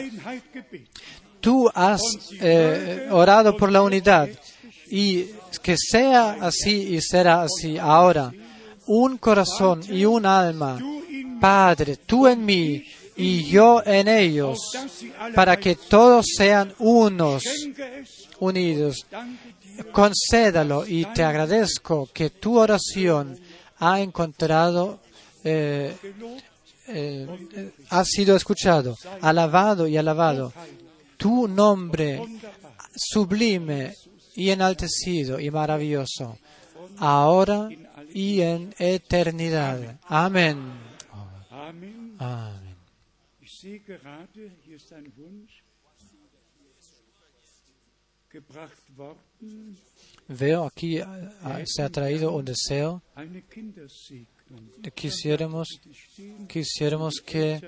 [1.40, 2.02] tú has
[2.42, 4.28] eh, orado por la unidad
[4.90, 5.30] y
[5.62, 8.32] que sea así y será así ahora.
[8.86, 10.78] Un corazón y un alma.
[11.40, 12.84] Padre, tú en mí
[13.16, 14.58] y yo en ellos,
[15.34, 17.42] para que todos sean unos,
[18.38, 19.06] unidos.
[19.92, 23.38] Concédalo y te agradezco que tu oración
[23.78, 25.00] ha encontrado,
[25.44, 25.94] eh,
[26.88, 30.52] eh, ha sido escuchado, alabado y alabado.
[31.16, 32.22] Tu nombre
[32.94, 33.94] sublime
[34.38, 36.38] y enaltecido y maravilloso,
[36.98, 37.68] ahora
[38.14, 39.98] y en eternidad.
[40.06, 40.58] Amén.
[41.50, 42.76] Amén.
[50.28, 53.02] Veo aquí ah, se ha traído un deseo.
[54.94, 55.80] Quisiéramos,
[56.46, 57.60] quisiéramos que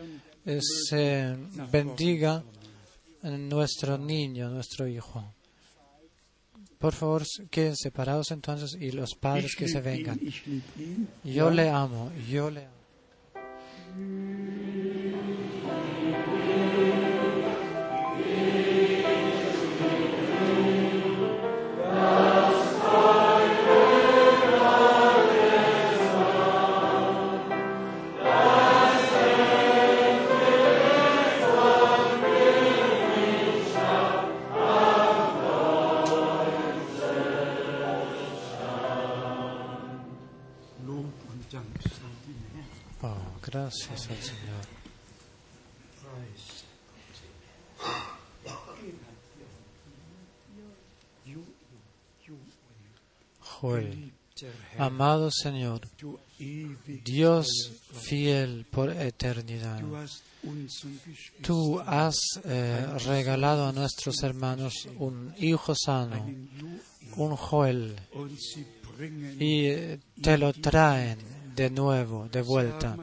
[0.46, 1.36] eh, se
[1.72, 2.44] bendiga
[3.22, 5.34] nuestro niño, nuestro hijo.
[6.80, 10.18] Por favor, queden separados entonces y los padres que se vengan.
[11.22, 12.80] Yo le amo, yo le amo.
[54.80, 55.82] Amado Señor,
[57.04, 57.46] Dios
[57.92, 59.82] fiel por eternidad.
[61.42, 66.24] Tú has eh, regalado a nuestros hermanos un hijo sano,
[67.16, 67.94] un Joel,
[69.38, 71.18] y eh, te lo traen
[71.54, 72.96] de nuevo, de vuelta.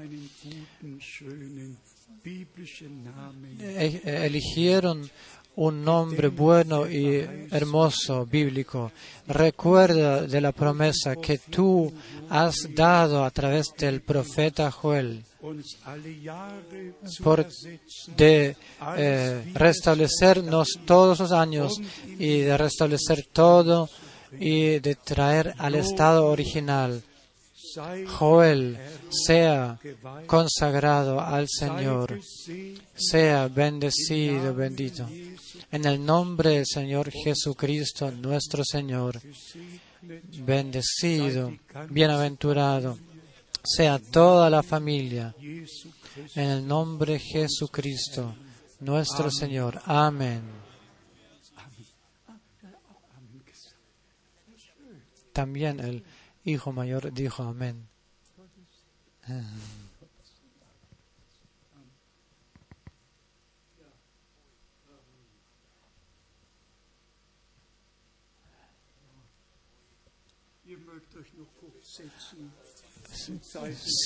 [3.60, 5.10] E- Eligieron
[5.58, 8.92] un nombre bueno y hermoso bíblico.
[9.28, 11.92] Recuerda de la promesa que tú
[12.30, 15.24] has dado a través del profeta Joel
[17.24, 17.48] por
[18.16, 18.56] de
[18.98, 21.74] eh, restablecernos todos los años
[22.20, 23.90] y de restablecer todo
[24.40, 27.02] y de traer al estado original.
[28.08, 28.78] Joel
[29.10, 29.80] sea
[30.26, 32.20] consagrado al Señor,
[32.96, 35.08] sea bendecido, bendito.
[35.72, 39.20] En el nombre del Señor Jesucristo, nuestro Señor,
[40.40, 41.54] bendecido,
[41.90, 42.98] bienaventurado,
[43.64, 45.36] sea toda la familia.
[46.36, 48.36] En el nombre de Jesucristo,
[48.80, 49.82] nuestro Señor.
[49.86, 50.42] Amén.
[55.34, 56.04] También el
[56.48, 57.88] hijo mayor dijo amén.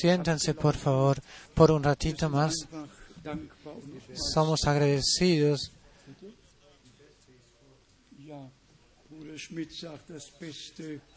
[0.01, 1.21] Siéntense, por favor,
[1.53, 2.55] por un ratito más.
[4.33, 5.71] Somos agradecidos.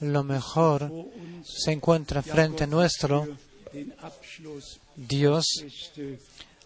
[0.01, 0.91] Lo mejor
[1.45, 3.27] se encuentra frente nuestro.
[3.73, 5.45] Den Abschluss Dios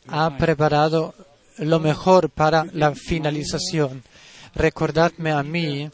[0.09, 1.14] ha preparado
[1.59, 4.02] lo mejor para la finalización.
[4.55, 5.89] Recordadme a mí,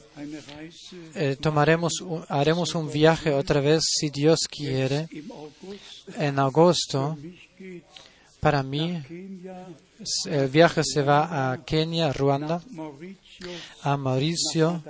[1.14, 1.92] eh, tomaremos,
[2.28, 5.08] haremos un viaje otra vez, si Dios quiere,
[6.18, 7.18] en agosto.
[8.40, 9.02] Para mí,
[10.26, 12.62] el viaje se va a Kenia, Ruanda,
[13.82, 14.82] a Mauricio,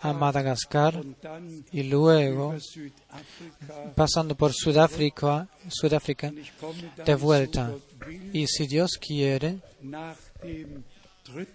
[0.00, 1.02] a Madagascar
[1.72, 2.54] y luego,
[3.94, 6.32] pasando por Sudáfrica, Sudáfrica
[7.04, 7.72] de vuelta.
[8.32, 9.58] Y si Dios quiere,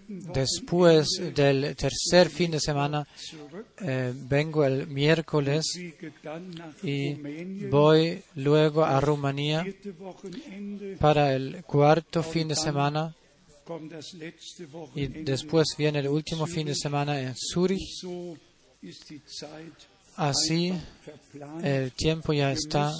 [0.08, 3.06] después del tercer fin de semana,
[3.80, 5.64] eh, vengo el miércoles
[6.82, 7.14] y
[7.68, 9.64] voy luego a Rumanía
[10.98, 13.14] para el cuarto fin de semana
[14.94, 18.04] y después viene el último fin de semana en Zurich.
[20.16, 20.72] Así
[21.62, 22.92] el tiempo ya está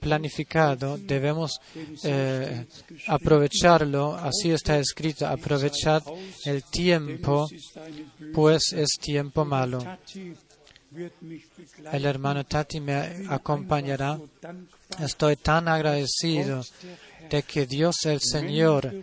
[0.00, 1.58] planificado, debemos
[2.04, 2.66] eh,
[3.06, 6.02] aprovecharlo, así está escrito, aprovechad
[6.44, 7.48] el tiempo,
[8.34, 9.78] pues es tiempo malo.
[11.92, 14.18] El hermano Tati me acompañará.
[15.00, 16.62] Estoy tan agradecido
[17.30, 18.94] de que Dios el Señor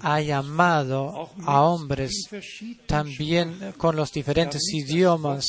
[0.00, 2.12] ha llamado a hombres
[2.86, 5.46] también con los diferentes idiomas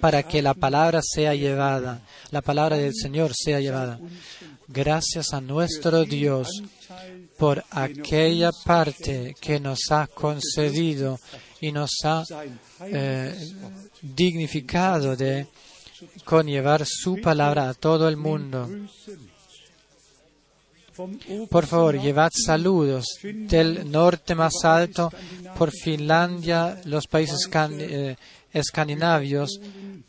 [0.00, 3.98] para que la palabra sea llevada, la palabra del Señor sea llevada.
[4.68, 6.48] Gracias a nuestro Dios
[7.38, 11.18] por aquella parte que nos ha concedido
[11.60, 12.24] y nos ha
[12.86, 13.34] eh,
[14.02, 15.46] dignificado de
[16.24, 18.68] conllevar su palabra a todo el mundo.
[21.50, 25.12] Por favor, llevad saludos del norte más alto
[25.56, 28.16] por Finlandia, los países eh,
[28.52, 29.60] escandinavios,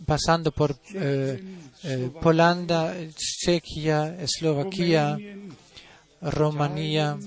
[0.06, 1.42] pasando por eh,
[1.84, 5.18] eh, Polanda, Chequia, Eslovaquia,
[6.22, 7.18] Rumanía,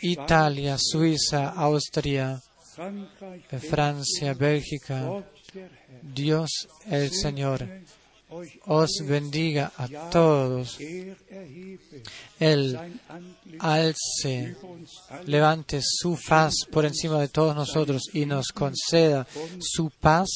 [0.00, 2.40] Italia, Suiza, Austria,
[2.78, 5.24] eh, Francia, Bélgica.
[6.02, 7.66] Dios el Señor
[8.66, 10.78] os bendiga a todos.
[12.38, 12.78] Él
[13.58, 14.56] alce
[15.26, 19.26] levante su faz por encima de todos nosotros y nos conceda
[19.60, 20.28] su paz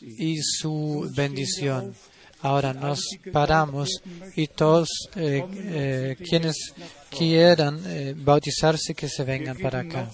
[0.00, 1.94] y su bendición.
[2.44, 3.00] Ahora nos
[3.32, 3.88] paramos
[4.36, 6.74] y todos eh, eh, quienes
[7.08, 10.10] quieran eh, bautizarse que se vengan para acá.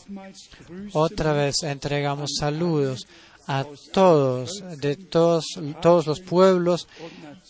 [0.93, 3.05] Otra vez entregamos saludos
[3.51, 5.45] a todos, de todos,
[5.83, 6.87] todos los pueblos,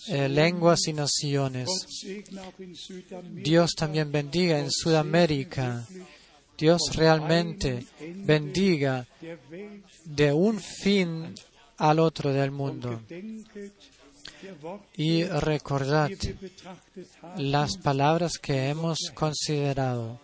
[0.08, 1.68] eh, lenguas y naciones.
[3.32, 5.86] Dios también bendiga en Sudamérica.
[6.56, 7.86] Dios realmente
[8.24, 9.06] bendiga
[10.06, 11.34] de un fin
[11.76, 13.02] al otro del mundo.
[14.96, 16.10] Y recordad
[17.36, 20.18] las palabras que hemos considerado.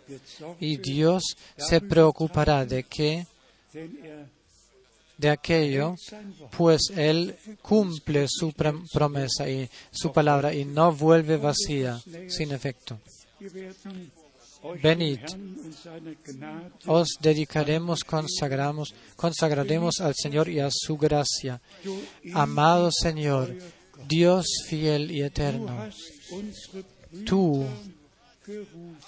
[0.59, 3.27] Y Dios se preocupará de que,
[5.18, 5.97] de aquello,
[6.56, 12.98] pues Él cumple su prom- promesa y su palabra y no vuelve vacía, sin efecto.
[14.82, 15.20] Venid.
[16.86, 21.60] Os dedicaremos, consagramos, consagraremos al Señor y a su gracia.
[22.34, 23.55] Amado Señor,
[24.09, 25.88] Dios fiel y eterno,
[27.24, 27.64] tú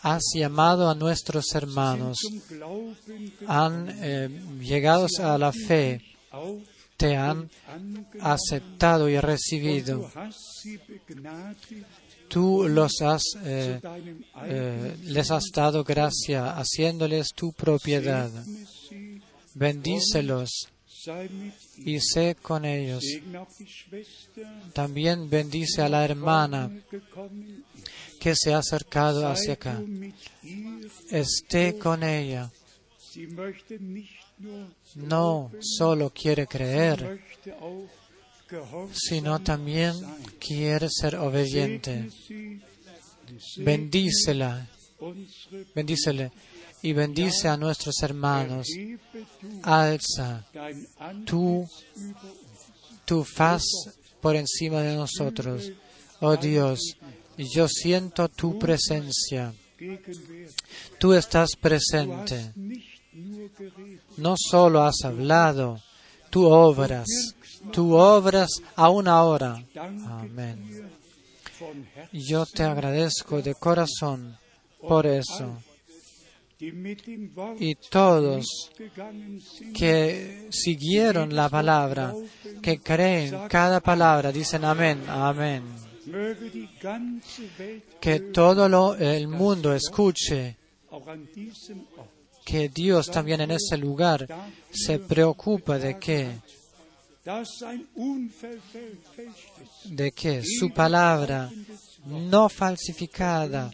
[0.03, 2.19] has llamado a nuestros hermanos,
[3.47, 4.29] han eh,
[4.61, 6.03] llegado a la fe,
[6.97, 7.49] te han
[8.21, 10.11] aceptado y recibido.
[12.29, 13.81] Tú los has, eh,
[14.45, 18.31] eh, les has dado gracia, haciéndoles tu propiedad.
[19.55, 20.69] Bendícelos
[21.79, 23.05] y sé con ellos.
[24.75, 26.71] También bendice a la hermana.
[28.21, 29.81] Que se ha acercado hacia acá.
[31.11, 32.51] Esté con ella.
[34.95, 37.21] No solo quiere creer,
[38.93, 39.95] sino también
[40.39, 42.11] quiere ser obediente.
[43.59, 44.69] Bendícela,
[45.75, 46.33] bendícele
[46.83, 48.69] y bendice a nuestros hermanos.
[49.63, 50.47] Alza
[51.33, 51.71] uns.
[53.05, 53.63] tu faz
[54.21, 55.73] por encima de nosotros.
[56.21, 56.97] Oh Dios,
[57.39, 59.55] yo siento tu presencia.
[60.99, 62.53] Tú estás presente.
[64.17, 65.81] No solo has hablado,
[66.31, 67.07] tú obras.
[67.73, 69.63] Tú obras aún ahora.
[69.77, 70.91] Amén.
[72.13, 74.37] Yo te agradezco de corazón
[74.81, 75.59] por eso.
[76.61, 78.71] Y todos
[79.77, 82.13] que siguieron la palabra,
[82.61, 85.88] que creen cada palabra, dicen amén, amén.
[88.01, 90.57] Que todo el mundo escuche.
[92.45, 94.27] Que Dios también en ese lugar
[94.71, 96.31] se preocupa de que,
[99.85, 101.51] de que su palabra
[102.07, 103.71] no falsificada,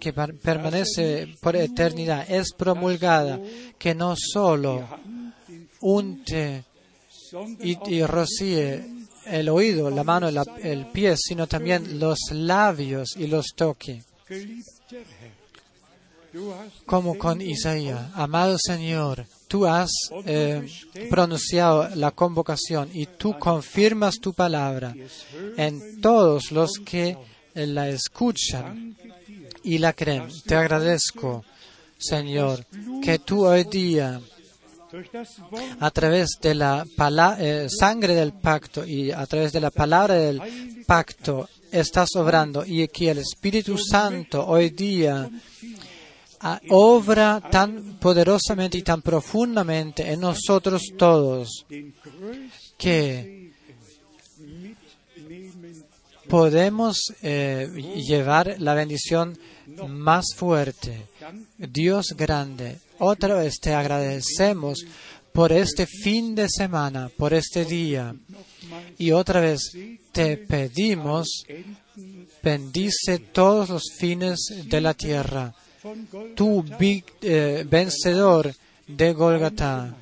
[0.00, 3.38] que per- permanece por eternidad, es promulgada,
[3.78, 4.88] que no solo
[5.80, 6.64] unte
[7.62, 8.84] y, y rocíe
[9.26, 14.02] el oído, la mano, el pie, sino también los labios y los toque,
[16.86, 18.10] como con Isaías.
[18.14, 19.90] Amado Señor, tú has
[20.24, 20.66] eh,
[21.10, 24.94] pronunciado la convocación y tú confirmas tu palabra
[25.56, 27.16] en todos los que
[27.54, 28.96] la escuchan
[29.62, 30.28] y la creen.
[30.46, 31.44] Te agradezco,
[31.98, 32.64] Señor,
[33.02, 34.20] que tú hoy día
[35.80, 36.84] a través de la
[37.38, 40.40] eh, sangre del pacto y a través de la palabra del
[40.86, 45.30] pacto estás obrando y que el Espíritu Santo hoy día
[46.40, 51.64] ah, obra tan poderosamente y tan profundamente en nosotros todos
[52.76, 53.52] que
[56.28, 57.68] podemos eh,
[58.06, 59.38] llevar la bendición
[59.88, 61.06] más fuerte.
[61.58, 64.84] Dios grande, otra vez te agradecemos
[65.32, 68.14] por este fin de semana, por este día.
[68.98, 69.72] Y otra vez
[70.12, 71.44] te pedimos,
[72.42, 75.54] bendice todos los fines de la tierra.
[76.34, 76.64] Tú,
[77.22, 78.54] eh, vencedor
[78.86, 79.94] de Golgotha,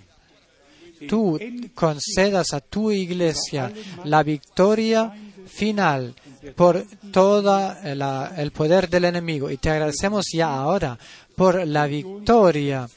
[1.09, 1.39] tú
[1.75, 3.73] concedas a tu iglesia
[4.05, 5.13] la victoria
[5.47, 6.15] final
[6.55, 9.51] por todo el poder del enemigo.
[9.51, 10.99] Y te agradecemos ya ahora
[11.35, 12.89] por la victoria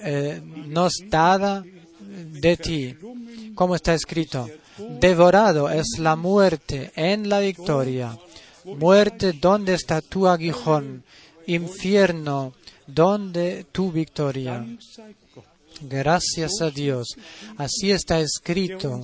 [0.00, 1.64] eh, nos dada
[2.00, 2.96] de ti.
[3.54, 4.48] Como está escrito,
[5.00, 8.18] devorado es la muerte en la victoria.
[8.64, 11.04] Muerte, ¿dónde está tu aguijón?
[11.46, 12.54] Infierno,
[12.86, 14.64] ¿dónde tu victoria?
[15.82, 17.16] Gracias a Dios.
[17.56, 19.02] Así está escrito,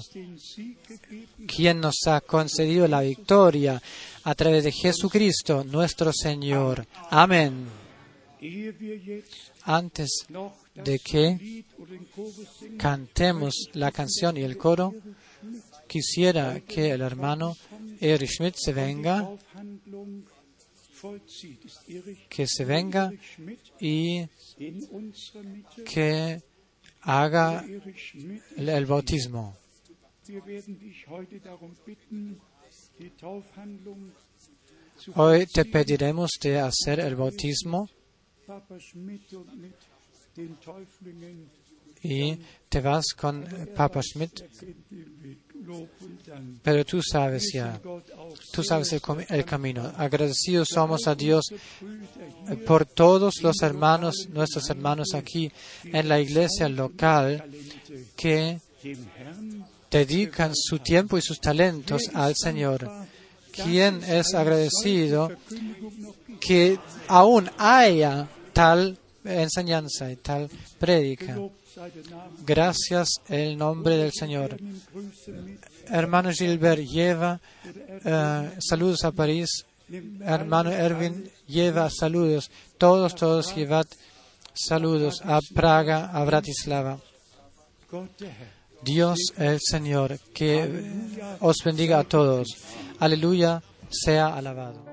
[1.46, 3.80] quien nos ha concedido la victoria
[4.24, 6.86] a través de Jesucristo, nuestro Señor.
[7.10, 7.66] Amén.
[9.64, 10.26] Antes
[10.74, 11.64] de que
[12.78, 14.94] cantemos la canción y el coro,
[15.86, 17.56] quisiera que el hermano
[18.00, 19.28] Erich Schmidt se venga,
[22.28, 23.12] que se venga
[23.78, 24.26] y
[25.84, 26.42] que
[27.02, 27.64] haga
[28.56, 29.56] el, bautismo.
[35.14, 37.88] Hoy te pediremos de hacer el bautismo
[42.02, 44.42] y te vas con Papa Schmidt,
[46.62, 47.80] pero tú sabes ya,
[48.52, 49.92] tú sabes el, camino.
[49.96, 55.50] Agradecidos somos a Dios eh, por todos los hermanos, nuestros hermanos aquí
[55.84, 57.44] en la iglesia local
[58.16, 58.60] que
[59.90, 62.90] dedican su tiempo y sus talentos al Señor.
[63.52, 65.30] ¿Quién es agradecido
[66.40, 66.78] que
[67.08, 71.36] aún haya tal enseñanza y tal prédica?
[72.46, 74.56] Gracias el nombre del Señor.
[75.88, 77.40] Hermano Gilbert lleva
[78.04, 79.64] eh, saludos a París
[80.24, 82.50] hermano Erwin lleva saludos.
[82.78, 83.86] Todos, todos llevad
[84.54, 86.98] saludos a Praga, a Bratislava.
[88.82, 90.68] Dios el Señor, que
[91.40, 92.48] os bendiga a todos.
[92.98, 94.84] Aleluya, sea alabado.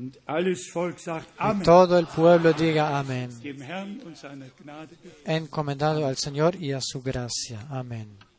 [0.00, 3.30] Y todo el pueblo diga amén.
[5.24, 7.66] Encomendado al Señor y a su gracia.
[7.70, 8.29] Amén.